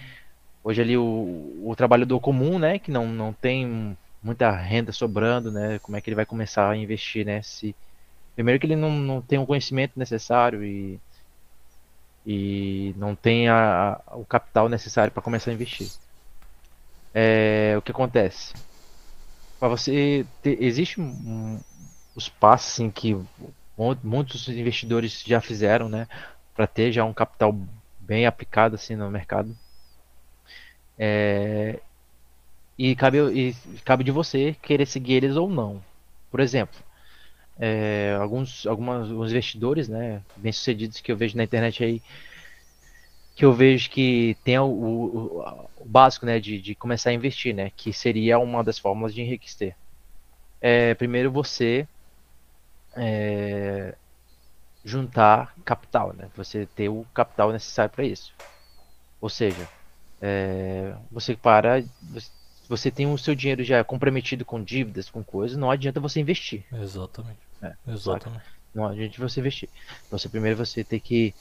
hoje 0.64 0.80
ali 0.80 0.96
o, 0.96 1.60
o 1.64 1.74
trabalhador 1.76 2.20
comum, 2.20 2.58
né, 2.58 2.78
que 2.78 2.90
não, 2.90 3.06
não 3.06 3.32
tem 3.32 3.96
muita 4.22 4.50
renda 4.50 4.92
sobrando, 4.92 5.50
né, 5.52 5.78
como 5.80 5.96
é 5.96 6.00
que 6.00 6.08
ele 6.10 6.16
vai 6.16 6.26
começar 6.26 6.70
a 6.70 6.76
investir, 6.76 7.26
né, 7.26 7.42
se 7.42 7.74
primeiro 8.34 8.60
que 8.60 8.66
ele 8.66 8.76
não, 8.76 8.90
não 8.90 9.22
tem 9.22 9.38
o 9.38 9.46
conhecimento 9.46 9.98
necessário 9.98 10.64
e 10.64 11.00
e 12.24 12.94
não 12.96 13.14
tem 13.16 13.48
a, 13.48 14.00
a, 14.06 14.16
o 14.16 14.24
capital 14.24 14.68
necessário 14.68 15.12
para 15.12 15.22
começar 15.22 15.50
a 15.50 15.54
investir. 15.54 15.90
É, 17.14 17.74
o 17.76 17.82
que 17.82 17.90
acontece? 17.90 18.52
Para 19.58 19.68
você 19.68 20.26
ter, 20.42 20.62
existe 20.62 21.00
um, 21.00 21.60
os 22.14 22.28
passos 22.28 22.72
assim, 22.72 22.90
que 22.90 23.16
muitos 24.02 24.48
investidores 24.48 25.22
já 25.24 25.40
fizeram, 25.40 25.88
né, 25.88 26.06
para 26.54 26.66
ter 26.66 26.92
já 26.92 27.04
um 27.04 27.14
capital 27.14 27.54
bem 28.00 28.26
aplicado 28.26 28.74
assim 28.74 28.96
no 28.96 29.10
mercado. 29.10 29.56
É, 30.98 31.80
e, 32.78 32.96
cabe, 32.96 33.18
e 33.18 33.54
cabe 33.84 34.04
de 34.04 34.10
você 34.10 34.56
querer 34.62 34.86
seguir 34.86 35.14
eles 35.14 35.36
ou 35.36 35.48
não. 35.48 35.82
Por 36.30 36.40
exemplo, 36.40 36.80
é, 37.58 38.16
alguns, 38.20 38.66
algumas, 38.66 39.10
alguns 39.10 39.30
investidores 39.30 39.88
né, 39.88 40.22
bem 40.36 40.52
sucedidos 40.52 41.00
que 41.00 41.12
eu 41.12 41.16
vejo 41.16 41.36
na 41.36 41.44
internet 41.44 41.84
aí, 41.84 42.02
que 43.34 43.44
eu 43.44 43.52
vejo 43.52 43.90
que 43.90 44.36
tem 44.44 44.58
o, 44.58 44.64
o, 44.64 45.68
o 45.76 45.84
básico 45.84 46.26
né, 46.26 46.38
de, 46.40 46.60
de, 46.60 46.74
começar 46.74 47.10
a 47.10 47.14
investir, 47.14 47.54
né, 47.54 47.70
que 47.76 47.92
seria 47.92 48.38
uma 48.38 48.64
das 48.64 48.78
formas 48.78 49.14
de 49.14 49.22
enriquecer. 49.22 49.76
É, 50.60 50.94
primeiro 50.94 51.30
você 51.30 51.86
é, 52.96 53.94
juntar 54.84 55.54
capital, 55.64 56.12
né, 56.14 56.28
você 56.36 56.66
ter 56.66 56.88
o 56.88 57.06
capital 57.14 57.52
necessário 57.52 57.92
para 57.92 58.04
isso. 58.04 58.34
Ou 59.20 59.28
seja, 59.28 59.68
é, 60.20 60.94
você 61.10 61.36
para, 61.36 61.82
você 62.02 62.30
tem 62.90 63.06
o 63.06 63.18
seu 63.18 63.34
dinheiro 63.34 63.62
já 63.64 63.82
comprometido 63.84 64.44
com 64.44 64.62
dívidas, 64.62 65.10
com 65.10 65.22
coisas, 65.22 65.56
não 65.56 65.70
adianta 65.70 66.00
você 66.00 66.20
investir. 66.20 66.64
Exatamente. 66.72 67.38
É, 67.62 67.74
Exatamente. 67.86 68.42
Saca? 68.44 68.62
Não 68.74 68.86
adianta 68.86 69.16
você 69.18 69.40
investir. 69.40 69.68
Então, 70.06 70.18
você 70.18 70.28
primeiro 70.28 70.56
você 70.56 70.82
tem 70.82 70.98
que 70.98 71.34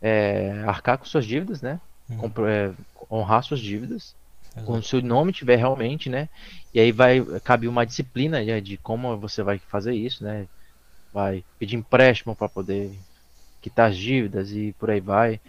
é, 0.00 0.62
arcar 0.66 0.98
com 0.98 1.04
suas 1.04 1.24
dívidas, 1.24 1.62
né? 1.62 1.80
Uhum. 2.08 2.30
É, 2.46 2.72
honrar 3.10 3.42
suas 3.42 3.60
dívidas. 3.60 4.14
Exato. 4.52 4.66
Quando 4.66 4.82
o 4.82 4.86
seu 4.86 5.00
nome 5.00 5.32
tiver 5.32 5.56
realmente, 5.56 6.08
né? 6.08 6.28
E 6.74 6.80
aí 6.80 6.92
vai 6.92 7.24
cabe 7.42 7.68
uma 7.68 7.86
disciplina 7.86 8.42
né, 8.42 8.60
de 8.60 8.76
como 8.76 9.16
você 9.16 9.42
vai 9.42 9.58
fazer 9.58 9.94
isso, 9.94 10.24
né? 10.24 10.46
Vai 11.12 11.44
pedir 11.58 11.76
empréstimo 11.76 12.34
para 12.34 12.48
poder 12.48 12.98
quitar 13.60 13.90
as 13.90 13.96
dívidas 13.96 14.52
e 14.52 14.74
por 14.78 14.90
aí 14.90 15.00
vai. 15.00 15.40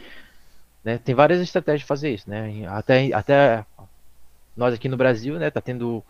Né? 0.84 0.98
Tem 0.98 1.14
várias 1.14 1.42
estratégias 1.42 1.82
de 1.82 1.86
fazer 1.86 2.14
isso, 2.14 2.30
né? 2.30 2.66
Até, 2.68 3.14
até 3.14 3.66
nós 4.56 4.74
aqui 4.74 4.90
no 4.90 4.98
Brasil, 4.98 5.40
né, 5.40 5.50
tá 5.50 5.62
tendo 5.62 6.04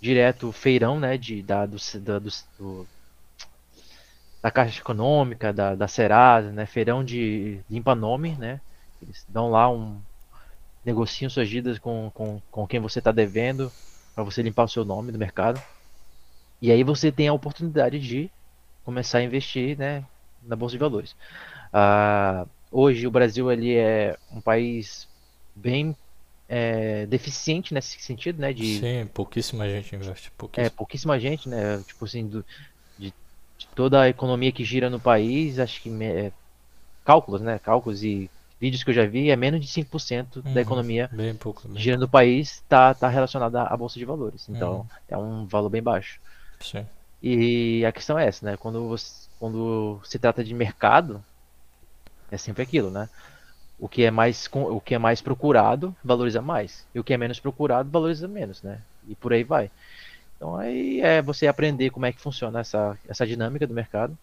direto 0.00 0.52
feirão, 0.52 1.00
né, 1.00 1.16
de, 1.16 1.42
da, 1.42 1.66
do, 1.66 1.76
da, 2.00 2.18
do, 2.18 2.86
da 4.42 4.50
Caixa 4.50 4.80
Econômica, 4.80 5.52
da, 5.52 5.74
da 5.74 5.88
Serasa, 5.88 6.52
né, 6.52 6.66
feirão 6.66 7.04
de 7.04 7.60
limpa 7.70 7.94
nome, 7.94 8.36
né, 8.36 8.60
eles 9.02 9.24
dão 9.28 9.50
lá 9.50 9.70
um 9.70 10.00
negociam 10.84 11.28
suas 11.28 11.48
dívidas 11.48 11.80
com, 11.80 12.12
com, 12.14 12.40
com 12.48 12.66
quem 12.66 12.78
você 12.78 13.00
está 13.00 13.10
devendo 13.10 13.72
para 14.14 14.22
você 14.22 14.40
limpar 14.40 14.64
o 14.64 14.68
seu 14.68 14.84
nome 14.84 15.10
do 15.10 15.18
mercado. 15.18 15.60
E 16.62 16.70
aí 16.70 16.84
você 16.84 17.10
tem 17.10 17.26
a 17.26 17.32
oportunidade 17.32 17.98
de 17.98 18.30
começar 18.84 19.18
a 19.18 19.22
investir, 19.22 19.76
né, 19.76 20.04
na 20.42 20.54
bolsa 20.54 20.74
de 20.74 20.78
valores. 20.78 21.16
Ah, 21.72 22.46
hoje 22.70 23.04
o 23.04 23.10
Brasil 23.10 23.50
ele 23.50 23.74
é 23.74 24.16
um 24.30 24.40
país 24.40 25.08
bem 25.56 25.94
é, 26.48 27.06
deficiente 27.06 27.74
nesse 27.74 28.00
sentido, 28.00 28.40
né? 28.40 28.52
De, 28.52 28.78
Sim, 28.78 29.06
pouquíssima 29.12 29.68
gente 29.68 29.94
investe. 29.94 30.30
Pouquíssima. 30.32 30.66
É, 30.66 30.70
pouquíssima 30.70 31.20
gente, 31.20 31.48
né? 31.48 31.82
Tipo 31.86 32.04
assim, 32.04 32.26
do, 32.26 32.44
de, 32.98 33.12
de, 33.58 33.66
toda 33.74 34.02
a 34.02 34.08
economia 34.08 34.52
que 34.52 34.64
gira 34.64 34.88
no 34.88 35.00
país, 35.00 35.58
acho 35.58 35.82
que 35.82 35.90
é, 36.02 36.32
cálculos, 37.04 37.40
né? 37.40 37.58
Cálculos 37.58 38.02
e 38.02 38.30
vídeos 38.60 38.82
que 38.82 38.90
eu 38.90 38.94
já 38.94 39.04
vi, 39.04 39.30
é 39.30 39.36
menos 39.36 39.60
de 39.60 39.66
5% 39.66 40.36
uhum, 40.36 40.54
da 40.54 40.60
economia 40.62 41.10
bem 41.12 41.34
pouco, 41.34 41.68
bem 41.68 41.78
girando 41.78 42.00
no 42.00 42.08
país 42.08 42.62
tá, 42.66 42.94
tá 42.94 43.06
relacionada 43.06 43.64
à 43.64 43.76
bolsa 43.76 43.98
de 43.98 44.04
valores. 44.04 44.48
Então, 44.48 44.78
uhum. 44.78 44.86
é 45.08 45.18
um 45.18 45.46
valor 45.46 45.68
bem 45.68 45.82
baixo. 45.82 46.20
Sim. 46.60 46.86
E 47.22 47.84
a 47.84 47.92
questão 47.92 48.18
é 48.18 48.26
essa, 48.26 48.46
né? 48.46 48.56
Quando, 48.56 48.88
você, 48.88 49.28
quando 49.38 50.00
se 50.04 50.18
trata 50.18 50.44
de 50.44 50.54
mercado, 50.54 51.22
é 52.30 52.36
sempre 52.36 52.62
aquilo, 52.62 52.90
né? 52.90 53.08
O 53.78 53.88
que 53.88 54.04
é 54.04 54.10
mais 54.10 54.48
o 54.52 54.80
que 54.80 54.94
é 54.94 54.98
mais 54.98 55.20
procurado 55.20 55.94
valoriza 56.04 56.40
mais 56.40 56.86
e 56.94 57.00
o 57.00 57.04
que 57.04 57.12
é 57.12 57.16
menos 57.18 57.40
procurado 57.40 57.90
valoriza 57.90 58.26
menos, 58.28 58.62
né? 58.62 58.80
E 59.08 59.14
por 59.14 59.32
aí 59.32 59.44
vai. 59.44 59.70
Então 60.36 60.56
aí 60.56 61.00
é 61.00 61.22
você 61.22 61.46
aprender 61.46 61.90
como 61.90 62.06
é 62.06 62.12
que 62.12 62.20
funciona 62.20 62.60
essa 62.60 62.98
essa 63.08 63.26
dinâmica 63.26 63.66
do 63.66 63.74
mercado, 63.74 64.16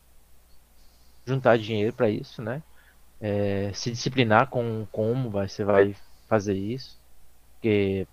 juntar 1.25 1.57
dinheiro 1.57 1.93
para 1.93 2.09
isso, 2.09 2.41
né? 2.41 2.61
É, 3.21 3.71
se 3.73 3.91
disciplinar 3.91 4.49
com 4.49 4.85
como 4.91 5.29
vai, 5.29 5.47
você 5.47 5.63
vai 5.63 5.95
fazer 6.27 6.55
isso, 6.55 6.97
porque 7.53 8.07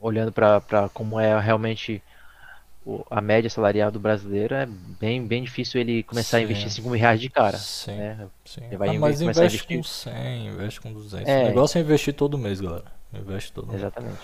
olhando 0.00 0.32
para 0.32 0.88
como 0.92 1.18
é 1.18 1.38
realmente 1.40 2.02
a 3.10 3.20
média 3.20 3.48
salarial 3.48 3.90
do 3.90 4.00
brasileiro 4.00 4.54
é 4.54 4.66
bem, 5.00 5.24
bem 5.24 5.44
difícil 5.44 5.80
ele 5.80 6.02
começar 6.02 6.38
sim. 6.38 6.42
a 6.42 6.46
investir 6.46 6.70
5 6.70 6.88
mil 6.88 6.98
reais 6.98 7.20
de 7.20 7.28
cara. 7.28 7.56
Sim. 7.56 7.96
Né? 7.96 8.28
sim. 8.44 8.64
Ele 8.64 8.76
vai 8.76 8.88
ah, 8.88 8.98
mas 8.98 9.20
investe 9.20 9.66
com 9.66 9.82
100, 9.82 10.46
investe 10.48 10.80
com 10.80 10.92
200. 10.92 11.28
É. 11.28 11.44
O 11.44 11.46
negócio 11.48 11.78
é 11.78 11.80
investir 11.80 12.14
todo 12.14 12.36
mês, 12.36 12.60
galera. 12.60 12.84
Investe 13.14 13.52
todo 13.52 13.68
mês. 13.68 13.80
Exatamente. 13.80 14.18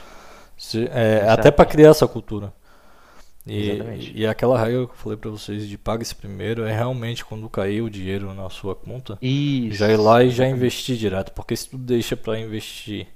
Se, 0.57 0.89
é, 0.93 1.29
até 1.29 1.51
para 1.51 1.65
criar 1.65 1.91
essa 1.91 2.09
cultura. 2.09 2.53
E, 3.47 4.13
e 4.15 4.27
aquela 4.27 4.59
regra 4.59 4.87
que 4.87 4.93
eu 4.93 4.97
falei 4.97 5.17
para 5.17 5.31
vocês 5.31 5.67
de 5.67 5.79
pague 5.79 6.03
esse 6.03 6.15
primeiro 6.15 6.65
é 6.65 6.75
realmente 6.75 7.25
quando 7.25 7.49
cair 7.49 7.81
o 7.81 7.89
dinheiro 7.89 8.35
na 8.35 8.51
sua 8.51 8.75
conta, 8.75 9.17
Isso. 9.23 9.79
já 9.79 9.91
ir 9.91 9.97
lá 9.97 10.23
e 10.23 10.29
já 10.29 10.47
investir 10.47 10.97
direto. 10.97 11.33
Porque 11.33 11.57
se 11.57 11.71
tu 11.71 11.79
deixa 11.79 12.15
para 12.15 12.39
investir 12.39 13.07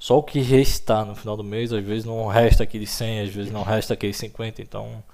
só 0.00 0.18
o 0.18 0.22
que 0.22 0.40
restar 0.40 1.04
no 1.04 1.14
final 1.14 1.36
do 1.36 1.44
mês, 1.44 1.74
às 1.74 1.84
vezes 1.84 2.06
não 2.06 2.26
resta 2.26 2.62
aqueles 2.62 2.88
100, 2.90 3.20
às 3.20 3.28
vezes 3.28 3.52
não 3.52 3.62
resta 3.62 3.92
aqueles 3.92 4.16
50, 4.16 4.62
então... 4.62 5.04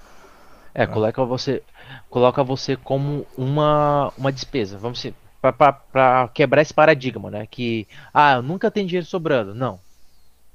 É, 0.72 0.86
coloca 0.86 1.24
você, 1.24 1.62
coloca 2.08 2.44
você 2.44 2.76
como 2.76 3.26
uma, 3.36 4.12
uma 4.16 4.30
despesa, 4.30 4.78
vamos 4.78 4.98
dizer, 4.98 5.14
para 5.40 6.28
quebrar 6.32 6.62
esse 6.62 6.72
paradigma, 6.72 7.30
né? 7.30 7.46
Que, 7.46 7.88
ah, 8.14 8.34
eu 8.34 8.42
nunca 8.42 8.70
tenho 8.70 8.86
dinheiro 8.86 9.06
sobrando. 9.06 9.54
Não, 9.54 9.80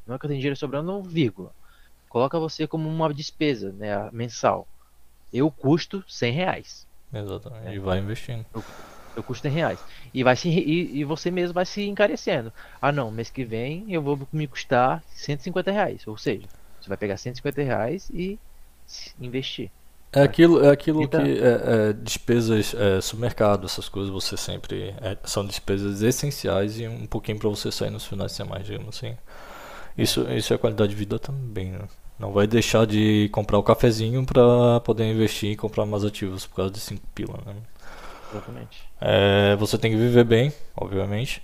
nunca 0.07 0.27
tem 0.27 0.37
dinheiro 0.37 0.55
sobrando, 0.55 1.01
vírgula. 1.03 1.51
Coloca 2.07 2.39
você 2.39 2.65
como 2.65 2.87
uma 2.87 3.13
despesa, 3.13 3.73
né, 3.73 4.09
mensal. 4.13 4.65
Eu 5.33 5.51
custo 5.51 6.03
100 6.07 6.31
reais. 6.31 6.87
Exatamente, 7.13 7.67
é. 7.67 7.75
e 7.75 7.79
vai 7.79 7.99
investindo. 7.99 8.45
Eu, 8.53 8.63
eu 9.15 9.23
custo 9.23 9.47
em 9.47 9.51
reais. 9.51 9.79
E, 10.13 10.23
vai 10.23 10.35
se, 10.35 10.49
e, 10.49 10.99
e, 10.99 11.03
você 11.03 11.31
mesmo 11.31 11.53
vai 11.53 11.65
se 11.65 11.87
encarecendo. 11.87 12.51
Ah 12.81 12.91
não, 12.91 13.11
mês 13.11 13.29
que 13.29 13.43
vem 13.43 13.85
eu 13.89 14.01
vou 14.01 14.19
me 14.31 14.47
custar 14.47 15.03
150 15.13 15.71
reais. 15.71 16.07
Ou 16.07 16.17
seja, 16.17 16.47
você 16.79 16.89
vai 16.89 16.97
pegar 16.97 17.17
150 17.17 17.61
reais 17.61 18.09
e 18.13 18.39
investir. 19.19 19.69
É 20.13 20.21
aquilo, 20.21 20.63
é 20.65 20.69
aquilo 20.69 21.03
então, 21.03 21.23
que 21.23 21.39
é, 21.39 21.89
é, 21.89 21.93
despesas, 21.93 22.75
é, 22.75 22.99
supermercado, 22.99 23.65
essas 23.65 23.87
coisas 23.87 24.11
você 24.11 24.35
sempre 24.35 24.93
é, 25.01 25.17
são 25.23 25.45
despesas 25.45 26.01
essenciais 26.01 26.77
e 26.77 26.85
um 26.85 27.05
pouquinho 27.05 27.39
para 27.39 27.47
você 27.47 27.71
sair 27.71 27.89
nos 27.89 28.05
finais 28.05 28.31
de 28.31 28.37
semana, 28.37 28.61
digamos 28.61 28.89
assim. 28.89 29.15
Isso, 29.97 30.29
isso 30.31 30.53
é 30.53 30.57
qualidade 30.57 30.89
de 30.89 30.97
vida 30.97 31.17
também, 31.17 31.71
né? 31.71 31.87
Não 32.19 32.31
vai 32.33 32.45
deixar 32.45 32.85
de 32.85 33.29
comprar 33.31 33.57
o 33.57 33.63
cafezinho 33.63 34.25
para 34.25 34.79
poder 34.81 35.09
investir 35.09 35.51
e 35.51 35.55
comprar 35.55 35.85
mais 35.85 36.03
ativos 36.03 36.45
por 36.45 36.57
causa 36.57 36.71
de 36.71 36.79
5 36.79 37.01
pila, 37.15 37.39
né? 37.45 37.55
Exatamente. 38.31 38.89
É, 38.99 39.55
você 39.57 39.77
tem 39.77 39.91
que 39.91 39.97
viver 39.97 40.23
bem, 40.23 40.53
obviamente. 40.75 41.43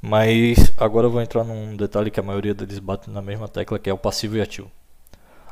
Mas 0.00 0.72
agora 0.76 1.06
eu 1.06 1.10
vou 1.10 1.22
entrar 1.22 1.44
num 1.44 1.76
detalhe 1.76 2.10
que 2.10 2.18
a 2.18 2.22
maioria 2.24 2.52
deles 2.54 2.80
bate 2.80 3.08
na 3.08 3.22
mesma 3.22 3.46
tecla, 3.46 3.78
que 3.78 3.88
é 3.88 3.92
o 3.92 3.98
passivo 3.98 4.36
e 4.36 4.40
ativo. 4.40 4.70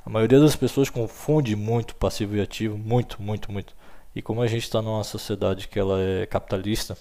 A 0.04 0.10
maioria 0.10 0.40
das 0.40 0.56
pessoas 0.56 0.90
confunde 0.90 1.54
muito 1.54 1.94
passivo 1.94 2.34
e 2.36 2.40
ativo, 2.40 2.76
muito, 2.76 3.22
muito, 3.22 3.52
muito. 3.52 3.74
E 4.14 4.20
como 4.20 4.42
a 4.42 4.48
gente 4.48 4.64
está 4.64 4.82
numa 4.82 5.04
sociedade 5.04 5.68
que 5.68 5.78
ela 5.78 6.00
é 6.00 6.26
capitalista, 6.26 6.98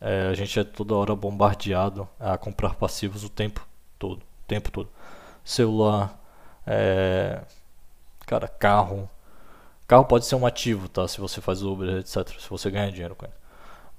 é, 0.00 0.28
a 0.28 0.34
gente 0.34 0.58
é 0.60 0.62
toda 0.62 0.94
hora 0.94 1.16
bombardeado 1.16 2.08
a 2.20 2.38
comprar 2.38 2.74
passivos 2.74 3.24
o 3.24 3.28
tempo 3.28 3.66
todo, 3.98 4.22
tempo 4.46 4.70
todo. 4.70 4.88
Celular, 5.44 6.16
é, 6.64 7.40
cara, 8.26 8.46
carro. 8.46 9.10
Carro 9.92 10.06
pode 10.06 10.24
ser 10.24 10.36
um 10.36 10.46
ativo, 10.46 10.88
tá? 10.88 11.06
Se 11.06 11.20
você 11.20 11.38
faz 11.42 11.62
Uber, 11.62 11.98
etc. 11.98 12.26
Se 12.40 12.48
você 12.48 12.70
ganha 12.70 12.90
dinheiro 12.90 13.14
com 13.14 13.26
ele. 13.26 13.34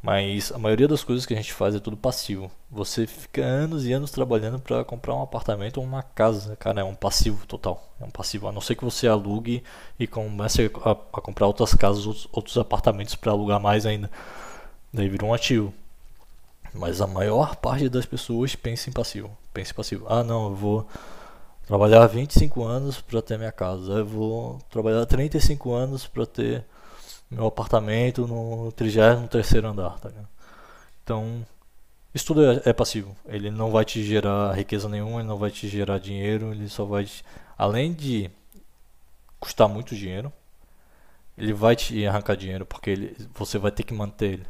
Mas 0.02 0.52
a 0.52 0.58
maioria 0.58 0.88
das 0.88 1.04
coisas 1.04 1.24
que 1.24 1.36
a 1.36 1.38
gente 1.38 1.54
faz 1.54 1.76
é 1.76 1.80
tudo 1.80 1.96
passivo. 1.96 2.50
Você 2.72 3.06
fica 3.06 3.44
anos 3.44 3.86
e 3.86 3.94
anos 3.94 4.10
trabalhando 4.10 4.58
para 4.58 4.84
comprar 4.84 5.14
um 5.14 5.22
apartamento 5.22 5.78
ou 5.78 5.84
uma 5.84 6.02
casa, 6.02 6.56
cara, 6.56 6.82
é 6.82 6.84
um 6.84 6.96
passivo 6.96 7.46
total. 7.46 7.94
É 8.02 8.06
um 8.06 8.10
passivo, 8.10 8.48
a 8.48 8.52
não 8.52 8.60
ser 8.60 8.74
que 8.74 8.84
você 8.84 9.08
alugue 9.08 9.64
e 10.00 10.08
comece 10.08 10.72
a, 10.84 10.92
a 10.94 11.22
comprar 11.22 11.46
outras 11.46 11.76
casas, 11.76 12.08
outros, 12.08 12.28
outros 12.32 12.58
apartamentos 12.58 13.14
para 13.14 13.32
alugar 13.32 13.60
mais 13.60 13.86
ainda. 13.86 14.10
Daí 14.92 15.08
vira 15.08 15.24
um 15.28 15.32
ativo. 15.32 15.72
Mas 16.74 17.02
a 17.02 17.06
maior 17.06 17.56
parte 17.56 17.88
das 17.88 18.08
pessoas 18.08 18.56
pensa 18.56 18.90
em 18.90 18.94
passivo. 18.94 19.30
Pensa 19.54 19.74
em 19.74 19.76
passivo. 19.76 20.08
Ah, 20.10 20.24
não, 20.24 20.46
eu 20.46 20.56
vou 20.56 20.88
trabalhar 21.74 22.06
25 22.06 22.64
anos 22.64 23.02
para 23.02 23.20
ter 23.20 23.36
minha 23.36 23.52
casa. 23.52 23.94
Eu 23.94 24.06
vou 24.06 24.60
trabalhar 24.70 25.08
35 25.08 25.74
anos 25.74 26.06
para 26.06 26.24
ter 26.24 26.64
meu 27.32 27.48
apartamento 27.48 28.28
no 28.28 28.72
33 28.74 29.56
andar, 29.66 30.00
tá 30.00 30.10
ligado? 30.10 30.28
Então, 31.04 31.44
isso 32.14 32.28
tudo 32.28 32.46
é, 32.46 32.62
é, 32.66 32.74
passivo. 32.74 33.16
Ele 33.26 33.50
não 33.50 33.72
vai 33.72 33.84
te 33.84 34.04
gerar 34.04 34.54
riqueza 34.54 34.88
nenhuma, 34.88 35.22
ele 35.22 35.28
não 35.28 35.38
vai 35.40 35.50
te 35.50 35.68
gerar 35.68 35.98
dinheiro, 35.98 36.52
ele 36.52 36.70
só 36.70 36.86
vai 36.86 37.06
te, 37.06 37.26
além 37.58 37.92
de 37.92 38.30
custar 39.40 39.68
muito 39.68 39.96
dinheiro, 39.96 40.32
ele 41.36 41.54
vai 41.54 41.76
te 41.76 42.06
arrancar 42.06 42.36
dinheiro 42.38 42.68
porque 42.68 42.92
ele, 42.92 43.18
você 43.34 43.58
vai 43.58 43.72
ter 43.72 43.82
que 43.82 43.96
manter 43.96 44.34
ele. 44.34 44.46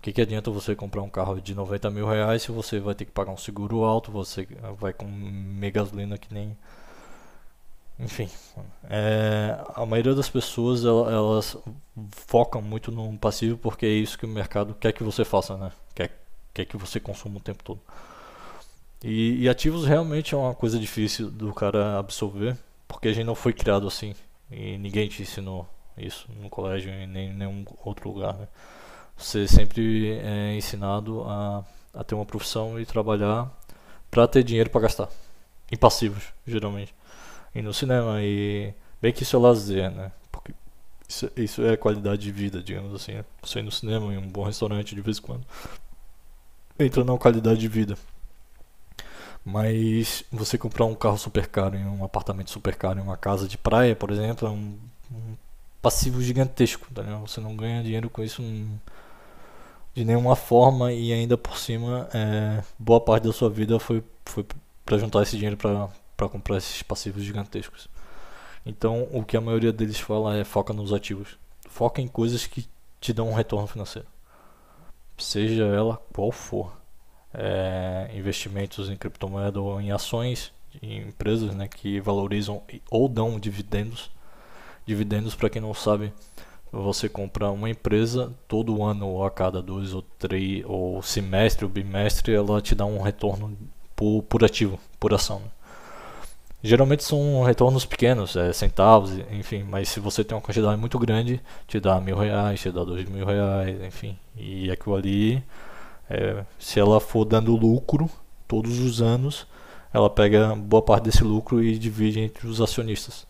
O 0.00 0.02
que, 0.02 0.12
que 0.12 0.22
adianta 0.22 0.50
você 0.50 0.74
comprar 0.74 1.02
um 1.02 1.10
carro 1.10 1.38
de 1.38 1.54
90 1.54 1.90
mil 1.90 2.08
reais 2.08 2.40
se 2.40 2.50
você 2.50 2.80
vai 2.80 2.94
ter 2.94 3.04
que 3.04 3.10
pagar 3.12 3.32
um 3.32 3.36
seguro 3.36 3.84
alto, 3.84 4.10
você 4.10 4.48
vai 4.78 4.94
com 4.94 5.06
gasolina 5.70 6.16
que 6.16 6.32
nem 6.32 6.56
enfim, 7.98 8.30
é, 8.88 9.62
a 9.74 9.84
maioria 9.84 10.14
das 10.14 10.28
pessoas 10.30 10.86
elas, 10.86 11.12
elas, 11.12 11.56
focam 12.12 12.62
muito 12.62 12.90
no 12.90 13.18
passivo 13.18 13.58
porque 13.58 13.84
é 13.84 13.90
isso 13.90 14.18
que 14.18 14.24
o 14.24 14.28
mercado 14.28 14.74
quer 14.74 14.92
que 14.92 15.04
você 15.04 15.22
faça, 15.22 15.54
né? 15.58 15.70
Quer, 15.94 16.10
quer 16.54 16.64
que 16.64 16.78
você 16.78 16.98
consuma 16.98 17.36
o 17.36 17.40
tempo 17.40 17.62
todo. 17.62 17.80
E, 19.04 19.42
e 19.42 19.48
ativos 19.50 19.84
realmente 19.84 20.34
é 20.34 20.38
uma 20.38 20.54
coisa 20.54 20.78
difícil 20.78 21.30
do 21.30 21.52
cara 21.52 21.98
absorver 21.98 22.56
porque 22.88 23.08
a 23.08 23.12
gente 23.12 23.26
não 23.26 23.34
foi 23.34 23.52
criado 23.52 23.86
assim 23.86 24.14
e 24.50 24.78
ninguém 24.78 25.06
te 25.06 25.20
ensinou 25.20 25.68
isso 25.94 26.26
no 26.40 26.48
colégio 26.48 26.90
e 26.90 27.06
nem 27.06 27.28
em 27.28 27.34
nenhum 27.34 27.66
outro 27.84 28.08
lugar. 28.08 28.32
Né? 28.32 28.48
Você 29.20 29.46
sempre 29.46 30.12
é 30.18 30.56
ensinado 30.56 31.22
a, 31.24 31.64
a 31.94 32.02
ter 32.02 32.14
uma 32.14 32.24
profissão 32.24 32.80
e 32.80 32.86
trabalhar 32.86 33.50
para 34.10 34.26
ter 34.26 34.42
dinheiro 34.42 34.70
para 34.70 34.80
gastar 34.80 35.08
em 35.70 35.76
passivos, 35.76 36.24
geralmente 36.46 36.94
ir 37.54 37.62
no 37.62 37.72
cinema 37.72 38.22
e 38.22 38.72
bem 39.00 39.12
que 39.12 39.22
isso 39.22 39.36
é 39.36 39.38
lazer, 39.38 39.90
né? 39.90 40.12
Porque 40.30 40.52
isso, 41.08 41.30
isso 41.36 41.64
é 41.64 41.76
qualidade 41.76 42.22
de 42.22 42.32
vida, 42.32 42.62
digamos 42.62 42.94
assim. 42.94 43.12
Né? 43.12 43.24
Você 43.42 43.58
ir 43.58 43.62
no 43.62 43.70
cinema, 43.70 44.12
em 44.12 44.18
um 44.18 44.28
bom 44.28 44.44
restaurante 44.44 44.94
de 44.94 45.00
vez 45.00 45.18
em 45.18 45.22
quando. 45.22 45.44
Entra 46.78 47.04
na 47.04 47.16
qualidade 47.18 47.60
de 47.60 47.68
vida. 47.68 47.96
Mas 49.44 50.24
você 50.30 50.58
comprar 50.58 50.84
um 50.84 50.94
carro 50.94 51.18
super 51.18 51.46
caro, 51.46 51.76
em 51.76 51.86
um 51.86 52.04
apartamento 52.04 52.50
super 52.50 52.74
caro, 52.74 52.98
em 52.98 53.02
uma 53.02 53.16
casa 53.16 53.48
de 53.48 53.56
praia, 53.56 53.96
por 53.96 54.10
exemplo, 54.10 54.46
é 54.46 54.50
um, 54.50 54.78
um 55.10 55.36
passivo 55.80 56.22
gigantesco, 56.22 56.86
tá 56.94 57.02
Você 57.26 57.40
não 57.40 57.56
ganha 57.56 57.82
dinheiro 57.82 58.10
com 58.10 58.22
isso 58.22 58.42
de 59.94 60.04
nenhuma 60.04 60.36
forma 60.36 60.92
e 60.92 61.12
ainda 61.12 61.36
por 61.36 61.56
cima 61.58 62.08
é, 62.14 62.62
boa 62.78 63.00
parte 63.00 63.24
da 63.24 63.32
sua 63.32 63.50
vida 63.50 63.78
foi, 63.78 64.02
foi 64.24 64.46
para 64.84 64.98
juntar 64.98 65.22
esse 65.22 65.36
dinheiro 65.36 65.56
para 65.56 66.28
comprar 66.28 66.56
esses 66.56 66.82
passivos 66.82 67.22
gigantescos. 67.22 67.88
Então, 68.64 69.08
o 69.10 69.24
que 69.24 69.36
a 69.36 69.40
maioria 69.40 69.72
deles 69.72 69.98
fala 69.98 70.36
é 70.36 70.44
foca 70.44 70.72
nos 70.72 70.92
ativos. 70.92 71.38
Foca 71.68 72.02
em 72.02 72.08
coisas 72.08 72.46
que 72.46 72.68
te 73.00 73.12
dão 73.12 73.28
um 73.28 73.34
retorno 73.34 73.66
financeiro. 73.66 74.06
Seja 75.16 75.64
ela 75.64 76.00
qual 76.12 76.30
for. 76.30 76.78
É, 77.32 78.10
investimentos 78.12 78.90
em 78.90 78.96
criptomoeda 78.96 79.60
ou 79.60 79.80
em 79.80 79.92
ações 79.92 80.52
em 80.82 80.98
empresas 81.08 81.54
né, 81.54 81.68
que 81.68 82.00
valorizam 82.00 82.62
ou 82.90 83.08
dão 83.08 83.38
dividendos. 83.38 84.10
Dividendos, 84.86 85.34
para 85.34 85.50
quem 85.50 85.62
não 85.62 85.74
sabe, 85.74 86.12
você 86.72 87.08
compra 87.08 87.50
uma 87.50 87.68
empresa 87.68 88.32
todo 88.46 88.82
ano 88.82 89.08
ou 89.08 89.24
a 89.24 89.30
cada 89.30 89.60
dois 89.60 89.92
ou 89.92 90.02
três 90.18 90.64
ou 90.66 91.02
semestre 91.02 91.64
ou 91.64 91.70
bimestre, 91.70 92.34
ela 92.34 92.60
te 92.60 92.74
dá 92.74 92.84
um 92.86 93.00
retorno 93.00 93.56
por, 93.96 94.22
por 94.22 94.44
ativo, 94.44 94.78
por 94.98 95.12
ação. 95.12 95.40
Né? 95.40 95.50
Geralmente 96.62 97.02
são 97.02 97.42
retornos 97.42 97.86
pequenos, 97.86 98.36
é, 98.36 98.52
centavos, 98.52 99.12
enfim, 99.30 99.62
mas 99.62 99.88
se 99.88 99.98
você 99.98 100.22
tem 100.22 100.36
uma 100.36 100.42
quantidade 100.42 100.78
muito 100.78 100.98
grande, 100.98 101.40
te 101.66 101.80
dá 101.80 101.98
mil 102.00 102.16
reais, 102.16 102.60
te 102.60 102.70
dá 102.70 102.84
dois 102.84 103.08
mil 103.08 103.24
reais, 103.24 103.82
enfim. 103.82 104.16
E 104.36 104.70
aquilo 104.70 104.94
ali, 104.94 105.42
é, 106.08 106.44
se 106.58 106.78
ela 106.78 107.00
for 107.00 107.24
dando 107.24 107.56
lucro 107.56 108.10
todos 108.46 108.78
os 108.78 109.00
anos, 109.00 109.46
ela 109.92 110.10
pega 110.10 110.54
boa 110.54 110.82
parte 110.82 111.04
desse 111.04 111.24
lucro 111.24 111.62
e 111.62 111.78
divide 111.78 112.20
entre 112.20 112.46
os 112.46 112.60
acionistas. 112.60 113.26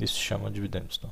Isso 0.00 0.14
se 0.14 0.20
chama 0.20 0.50
dividendos. 0.50 0.98
Tá? 0.98 1.08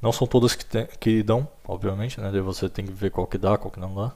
Não 0.00 0.12
são 0.12 0.26
todas 0.26 0.54
que, 0.54 0.64
tem, 0.64 0.86
que 1.00 1.22
dão, 1.22 1.48
obviamente, 1.66 2.20
né? 2.20 2.30
Daí 2.30 2.40
você 2.40 2.68
tem 2.68 2.84
que 2.84 2.92
ver 2.92 3.10
qual 3.10 3.26
que 3.26 3.38
dá, 3.38 3.56
qual 3.56 3.70
que 3.70 3.80
não 3.80 3.94
dá. 3.94 4.12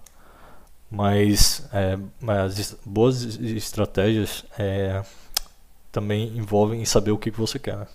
Mas, 0.90 1.68
é, 1.72 1.98
mas 2.20 2.76
boas 2.84 3.22
estratégias 3.40 4.44
é, 4.58 5.02
também 5.92 6.36
envolvem 6.36 6.84
saber 6.84 7.12
o 7.12 7.18
que, 7.18 7.30
que 7.30 7.38
você 7.38 7.58
quer. 7.58 7.76
Né? 7.76 7.86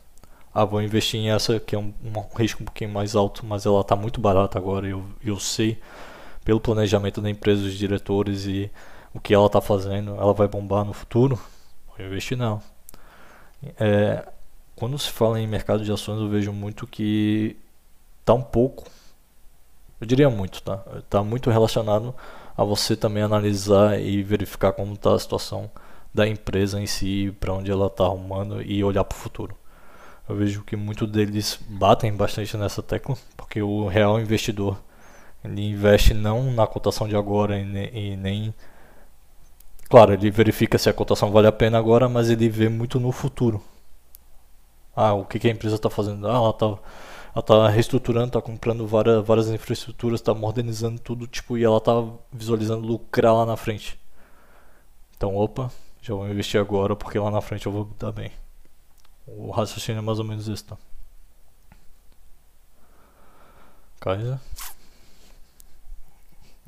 Ah, 0.53 0.63
vou 0.63 0.81
investir 0.81 1.19
em 1.19 1.29
essa 1.29 1.59
que 1.59 1.75
é 1.75 1.79
um, 1.79 1.93
um 2.03 2.37
risco 2.37 2.63
um 2.63 2.65
pouquinho 2.65 2.89
mais 2.89 3.15
alto, 3.15 3.45
mas 3.45 3.65
ela 3.65 3.81
está 3.81 3.95
muito 3.95 4.21
barata 4.21 4.57
agora. 4.57 4.87
Eu, 4.87 5.03
eu 5.23 5.39
sei 5.39 5.77
pelo 6.45 6.61
planejamento 6.61 7.21
da 7.21 7.29
empresa, 7.29 7.63
dos 7.63 7.73
diretores 7.73 8.45
e 8.45 8.71
o 9.13 9.19
que 9.19 9.33
ela 9.33 9.47
está 9.47 9.59
fazendo, 9.59 10.15
ela 10.15 10.33
vai 10.33 10.47
bombar 10.47 10.85
no 10.85 10.93
futuro. 10.93 11.39
Vou 11.87 12.05
investir 12.05 12.37
não. 12.37 12.61
É, 13.79 14.27
quando 14.75 14.97
se 14.99 15.09
fala 15.09 15.39
em 15.39 15.47
mercado 15.47 15.83
de 15.83 15.91
ações, 15.91 16.21
eu 16.21 16.29
vejo 16.29 16.53
muito 16.53 16.85
que 16.85 17.57
está 18.25 18.33
um 18.33 18.41
pouco, 18.41 18.83
eu 20.01 20.07
diria 20.07 20.29
muito, 20.31 20.61
tá? 20.63 20.83
Está 20.97 21.23
muito 21.23 21.51
relacionado 21.51 22.13
a 22.57 22.63
você 22.63 22.95
também 22.95 23.21
analisar 23.21 24.01
e 24.01 24.23
verificar 24.23 24.71
como 24.73 24.93
está 24.93 25.13
a 25.13 25.19
situação 25.19 25.69
da 26.13 26.27
empresa 26.27 26.81
em 26.81 26.87
si, 26.87 27.35
para 27.39 27.53
onde 27.53 27.69
ela 27.69 27.85
está 27.85 28.05
arrumando 28.05 28.61
e 28.63 28.83
olhar 28.83 29.03
para 29.03 29.15
o 29.15 29.19
futuro. 29.19 29.55
Eu 30.27 30.35
vejo 30.35 30.63
que 30.63 30.75
muitos 30.75 31.07
deles 31.09 31.59
batem 31.69 32.11
bastante 32.13 32.57
nessa 32.57 32.81
tecla, 32.81 33.15
porque 33.37 33.61
o 33.61 33.87
real 33.87 34.19
investidor 34.19 34.77
ele 35.43 35.61
investe 35.69 36.13
não 36.13 36.51
na 36.51 36.65
cotação 36.65 37.07
de 37.07 37.15
agora 37.15 37.59
e 37.59 38.15
nem, 38.17 38.53
Claro, 39.89 40.13
ele 40.13 40.31
verifica 40.31 40.77
se 40.77 40.89
a 40.89 40.93
cotação 40.93 41.31
vale 41.31 41.47
a 41.47 41.51
pena 41.51 41.77
agora, 41.77 42.09
mas 42.09 42.29
ele 42.29 42.49
vê 42.49 42.69
muito 42.69 42.99
no 42.99 43.11
futuro. 43.11 43.61
Ah, 44.95 45.13
o 45.13 45.25
que, 45.25 45.39
que 45.39 45.47
a 45.47 45.51
empresa 45.51 45.75
está 45.75 45.89
fazendo? 45.89 46.27
Ah, 46.27 46.35
ela 46.35 46.49
está 46.49 46.77
ela 47.35 47.43
tá 47.43 47.67
reestruturando, 47.67 48.31
tá 48.31 48.41
comprando 48.41 48.87
várias, 48.87 49.25
várias 49.25 49.49
infraestruturas, 49.49 50.21
tá 50.21 50.33
modernizando 50.33 51.01
tudo, 51.01 51.27
tipo, 51.27 51.57
e 51.57 51.65
ela 51.65 51.81
tá 51.81 51.91
visualizando 52.31 52.87
lucrar 52.87 53.33
lá 53.33 53.45
na 53.45 53.57
frente. 53.57 53.99
Então, 55.17 55.35
opa, 55.35 55.69
já 56.01 56.15
vou 56.15 56.29
investir 56.29 56.61
agora 56.61 56.95
porque 56.95 57.19
lá 57.19 57.29
na 57.29 57.41
frente 57.41 57.65
eu 57.65 57.73
vou 57.73 57.89
dar 57.99 58.13
bem. 58.13 58.31
O 59.27 59.51
raciocínio 59.51 59.99
é 59.99 60.01
mais 60.01 60.17
ou 60.17 60.23
menos 60.23 60.47
esse, 60.47 60.63
tá? 60.63 60.77
Kaiser? 63.99 64.39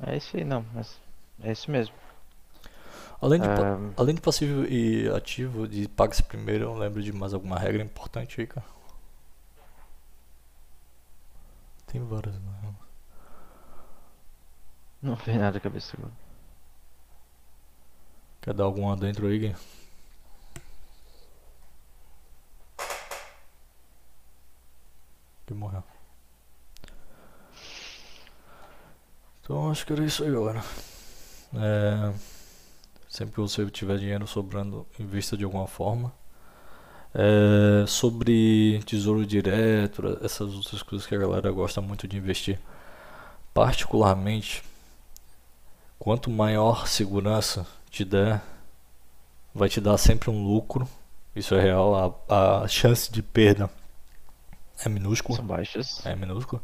É 0.00 0.16
isso 0.18 0.36
aí, 0.36 0.44
não, 0.44 0.66
mas 0.74 1.00
é 1.42 1.50
isso 1.50 1.70
mesmo. 1.70 1.94
Além 3.22 3.40
de, 3.40 3.48
um... 3.48 3.92
além 3.96 4.14
de 4.14 4.20
passivo 4.20 4.64
e 4.66 5.08
ativo, 5.08 5.66
de 5.66 5.88
pague-se 5.88 6.22
primeiro, 6.22 6.64
eu 6.66 6.74
lembro 6.74 7.02
de 7.02 7.12
mais 7.12 7.32
alguma 7.32 7.58
regra 7.58 7.82
importante 7.82 8.40
aí, 8.40 8.46
cara. 8.46 8.77
Tem 11.90 12.04
várias, 12.04 12.38
não. 12.38 12.76
Não 15.00 15.16
fez 15.16 15.38
nada 15.38 15.56
a 15.58 15.60
cabeça 15.60 15.96
agora. 15.96 16.12
Quer 18.42 18.52
dar 18.54 18.64
alguma 18.64 18.96
dentro 18.96 19.26
aí, 19.26 19.38
Gui? 19.38 19.56
Que 25.46 25.54
morreu. 25.54 25.82
Então 29.40 29.70
acho 29.70 29.86
que 29.86 29.92
era 29.94 30.04
isso 30.04 30.24
aí 30.24 30.28
agora. 30.28 30.62
É, 31.54 32.12
sempre 33.08 33.34
que 33.34 33.40
você 33.40 33.64
tiver 33.70 33.96
dinheiro 33.96 34.26
sobrando, 34.26 34.86
invista 34.98 35.38
de 35.38 35.44
alguma 35.44 35.66
forma. 35.66 36.12
É, 37.14 37.86
sobre 37.86 38.80
tesouro 38.84 39.24
direto, 39.26 40.18
essas 40.22 40.54
outras 40.54 40.82
coisas 40.82 41.06
que 41.06 41.14
a 41.14 41.18
galera 41.18 41.50
gosta 41.50 41.80
muito 41.80 42.06
de 42.06 42.16
investir. 42.16 42.58
Particularmente, 43.52 44.62
quanto 45.98 46.30
maior 46.30 46.86
segurança 46.86 47.66
te 47.90 48.04
der, 48.04 48.40
vai 49.54 49.68
te 49.68 49.80
dar 49.80 49.98
sempre 49.98 50.30
um 50.30 50.44
lucro. 50.44 50.88
Isso 51.34 51.54
é 51.54 51.60
real. 51.60 52.22
A, 52.28 52.62
a 52.62 52.68
chance 52.68 53.10
de 53.10 53.22
perda 53.22 53.70
é 54.84 54.88
minúscula. 54.88 55.36
São 55.36 55.46
baixas. 55.46 56.04
É 56.06 56.14
minúscula. 56.14 56.62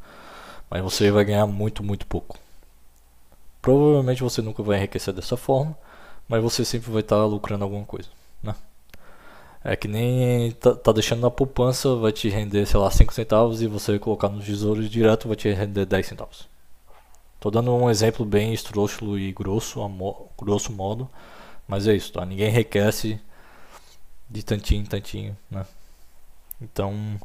Mas 0.70 0.82
você 0.82 1.10
vai 1.10 1.24
ganhar 1.24 1.46
muito, 1.46 1.82
muito 1.82 2.06
pouco. 2.06 2.38
Provavelmente 3.60 4.22
você 4.22 4.42
nunca 4.42 4.62
vai 4.62 4.76
enriquecer 4.76 5.14
dessa 5.14 5.36
forma, 5.36 5.76
mas 6.28 6.42
você 6.42 6.64
sempre 6.64 6.90
vai 6.90 7.00
estar 7.00 7.24
lucrando 7.24 7.64
alguma 7.64 7.84
coisa? 7.84 8.08
É 9.64 9.74
que 9.74 9.88
nem 9.88 10.52
tá, 10.52 10.74
tá, 10.74 10.92
deixando 10.92 11.22
na 11.22 11.30
poupança, 11.30 11.96
vai 11.96 12.12
te 12.12 12.28
render, 12.28 12.66
sei 12.66 12.78
lá, 12.78 12.90
5 12.90 13.12
centavos 13.14 13.62
e 13.62 13.66
você 13.66 13.98
colocar 13.98 14.28
nos 14.28 14.44
tesouros 14.44 14.90
direto 14.90 15.26
vai 15.26 15.36
te 15.36 15.50
render 15.50 15.86
10 15.86 16.06
centavos. 16.06 16.48
Tô 17.40 17.50
dando 17.50 17.74
um 17.74 17.90
exemplo 17.90 18.24
bem 18.26 18.52
esdrúxulo 18.52 19.18
e 19.18 19.32
grosso, 19.32 19.86
mo 19.88 20.28
grosso 20.38 20.72
modo, 20.72 21.08
mas 21.66 21.88
é 21.88 21.94
isso, 21.94 22.12
tá? 22.12 22.24
Ninguém 22.26 22.48
enriquece 22.48 23.18
de 24.30 24.42
tantinho 24.42 24.82
em 24.82 24.86
tantinho, 24.86 25.36
né? 25.50 25.66
Então, 26.60 27.18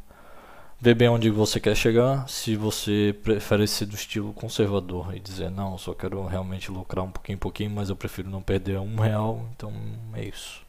Ver 0.82 0.94
bem 0.94 1.10
onde 1.10 1.28
você 1.28 1.60
quer 1.60 1.76
chegar. 1.76 2.26
Se 2.26 2.56
você 2.56 3.14
prefere 3.22 3.68
ser 3.68 3.84
do 3.84 3.94
estilo 3.94 4.32
conservador 4.32 5.14
e 5.14 5.20
dizer 5.20 5.50
não, 5.50 5.76
só 5.76 5.92
quero 5.92 6.24
realmente 6.24 6.70
lucrar 6.70 7.04
um 7.04 7.10
pouquinho, 7.10 7.36
pouquinho, 7.36 7.70
mas 7.70 7.90
eu 7.90 7.96
prefiro 7.96 8.30
não 8.30 8.40
perder 8.40 8.78
um 8.78 8.96
real, 8.96 9.46
então 9.54 9.70
é 10.14 10.24
isso. 10.24 10.62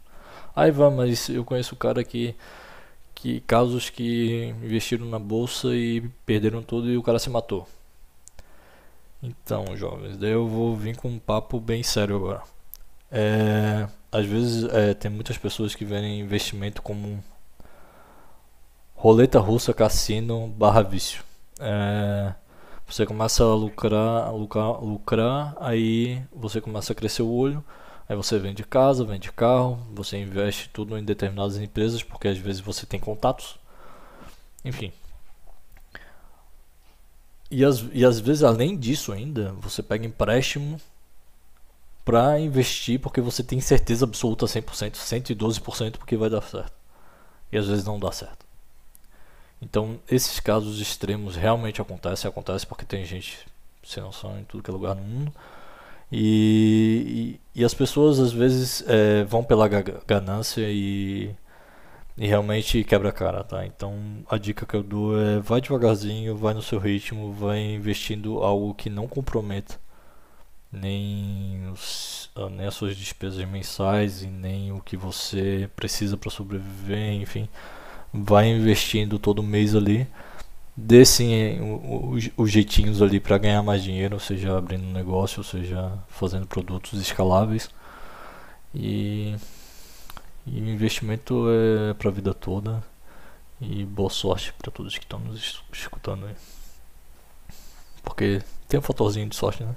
Aí 0.55 0.71
vai, 0.71 0.89
mas 0.89 1.29
eu 1.29 1.43
conheço 1.43 1.75
o 1.75 1.77
cara 1.77 2.03
que 2.03 2.35
que 3.13 3.39
casos 3.41 3.89
que 3.89 4.53
investiram 4.63 5.05
na 5.05 5.19
bolsa 5.19 5.75
e 5.75 6.01
perderam 6.25 6.63
tudo 6.63 6.89
e 6.89 6.97
o 6.97 7.03
cara 7.03 7.19
se 7.19 7.29
matou. 7.29 7.67
Então, 9.21 9.77
jovens, 9.77 10.17
daí 10.17 10.31
eu 10.31 10.47
vou 10.47 10.75
vir 10.75 10.97
com 10.97 11.07
um 11.07 11.19
papo 11.19 11.59
bem 11.59 11.83
sério 11.83 12.15
agora. 12.15 12.41
É, 13.11 13.87
às 14.11 14.25
vezes 14.25 14.63
é, 14.73 14.95
tem 14.95 15.11
muitas 15.11 15.37
pessoas 15.37 15.75
que 15.75 15.85
veem 15.85 16.19
investimento 16.19 16.81
como 16.81 17.23
roleta 18.95 19.39
russa, 19.39 19.73
cassino, 19.73 20.47
barra 20.47 20.81
vício. 20.81 21.23
É, 21.59 22.33
você 22.87 23.05
começa 23.05 23.43
a 23.43 23.53
lucrar, 23.53 24.33
lucrar, 24.33 24.83
lucrar, 24.83 25.55
aí 25.59 26.23
você 26.35 26.59
começa 26.59 26.91
a 26.93 26.95
crescer 26.95 27.21
o 27.21 27.31
olho, 27.31 27.63
aí 28.11 28.17
você 28.17 28.37
vende 28.37 28.61
casa, 28.65 29.05
vende 29.05 29.31
carro, 29.31 29.79
você 29.93 30.17
investe 30.17 30.69
tudo 30.69 30.97
em 30.97 31.03
determinadas 31.03 31.55
empresas, 31.57 32.03
porque 32.03 32.27
às 32.27 32.37
vezes 32.37 32.59
você 32.59 32.85
tem 32.85 32.99
contatos, 32.99 33.57
enfim. 34.65 34.91
E 37.49 37.63
às, 37.63 37.85
e 37.93 38.03
às 38.03 38.19
vezes, 38.19 38.43
além 38.43 38.77
disso 38.77 39.13
ainda, 39.13 39.53
você 39.53 39.81
pega 39.81 40.05
empréstimo 40.05 40.79
para 42.03 42.37
investir 42.37 42.99
porque 42.99 43.21
você 43.21 43.43
tem 43.43 43.61
certeza 43.61 44.03
absoluta 44.03 44.45
100%, 44.45 44.95
112% 44.95 45.97
porque 45.97 46.17
vai 46.17 46.29
dar 46.29 46.41
certo. 46.41 46.73
E 47.49 47.57
às 47.57 47.67
vezes 47.67 47.85
não 47.85 47.97
dá 47.97 48.11
certo. 48.11 48.45
Então, 49.61 49.99
esses 50.09 50.39
casos 50.41 50.81
extremos 50.81 51.37
realmente 51.37 51.81
acontecem, 51.81 52.27
acontecem 52.27 52.67
porque 52.67 52.83
tem 52.83 53.05
gente 53.05 53.39
sem 53.83 54.03
noção 54.03 54.37
em 54.37 54.43
tudo 54.43 54.63
que 54.63 54.69
é 54.69 54.73
lugar 54.73 54.95
no 54.95 55.01
mundo. 55.01 55.33
E, 56.11 57.39
e, 57.55 57.63
as 57.63 57.73
pessoas 57.73 58.19
às 58.19 58.33
vezes 58.33 58.83
é, 58.87 59.23
vão 59.23 59.43
pela 59.43 59.67
ganância 60.05 60.65
e, 60.69 61.33
e 62.17 62.27
realmente 62.27 62.83
quebra 62.83 63.09
a 63.09 63.13
cara, 63.13 63.43
tá? 63.43 63.65
Então 63.65 63.95
a 64.29 64.37
dica 64.37 64.65
que 64.65 64.75
eu 64.75 64.83
dou 64.83 65.19
é 65.19 65.39
vai 65.39 65.61
devagarzinho, 65.61 66.35
vai 66.35 66.53
no 66.53 66.61
seu 66.61 66.79
ritmo, 66.79 67.31
vai 67.33 67.59
investindo 67.59 68.39
algo 68.39 68.73
que 68.73 68.89
não 68.89 69.07
comprometa 69.07 69.79
nem, 70.71 71.69
os, 71.71 72.29
nem 72.51 72.67
as 72.67 72.75
suas 72.75 72.95
despesas 72.97 73.43
mensais 73.45 74.23
e 74.23 74.27
nem 74.27 74.71
o 74.71 74.81
que 74.81 74.97
você 74.97 75.69
precisa 75.75 76.17
para 76.17 76.29
sobreviver, 76.29 77.13
enfim 77.13 77.47
vai 78.13 78.47
investindo 78.49 79.17
todo 79.17 79.41
mês 79.41 79.75
ali, 79.75 80.07
dê 80.81 81.05
sim 81.05 81.59
os 82.35 82.51
jeitinhos 82.51 83.01
ali 83.01 83.19
para 83.19 83.37
ganhar 83.37 83.61
mais 83.61 83.83
dinheiro, 83.83 84.19
seja 84.19 84.57
abrindo 84.57 84.83
um 84.83 84.91
negócio, 84.91 85.43
seja 85.43 85.93
fazendo 86.07 86.47
produtos 86.47 86.99
escaláveis. 86.99 87.69
E, 88.73 89.35
e 90.45 90.59
investimento 90.59 91.45
é 91.49 91.93
para 91.93 92.09
a 92.09 92.11
vida 92.11 92.33
toda. 92.33 92.83
E 93.59 93.85
boa 93.85 94.09
sorte 94.09 94.53
para 94.53 94.71
todos 94.71 94.97
que 94.97 95.05
estão 95.05 95.19
nos 95.19 95.61
escutando 95.71 96.25
aí. 96.25 96.35
Porque 98.03 98.41
tem 98.67 98.79
um 98.79 98.83
fatorzinho 98.83 99.29
de 99.29 99.35
sorte, 99.35 99.63
né? 99.63 99.75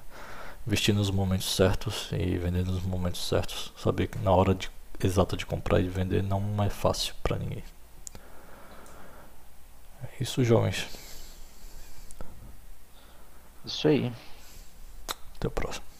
Investir 0.67 0.95
nos 0.95 1.11
momentos 1.11 1.55
certos 1.55 2.09
e 2.13 2.39
vender 2.39 2.65
nos 2.65 2.83
momentos 2.83 3.29
certos. 3.29 3.73
Saber 3.77 4.07
que 4.07 4.19
na 4.19 4.31
hora 4.31 4.55
de, 4.55 4.71
exata 5.03 5.37
de 5.37 5.45
comprar 5.45 5.81
e 5.81 5.83
de 5.83 5.91
vender 5.91 6.23
não 6.23 6.41
é 6.63 6.71
fácil 6.71 7.15
para 7.23 7.37
ninguém. 7.37 7.63
Isso, 10.21 10.45
jovens. 10.45 10.87
Isso 13.65 13.89
aí. 13.89 14.13
Até 15.37 15.49
o 15.49 15.51
próximo. 15.51 15.94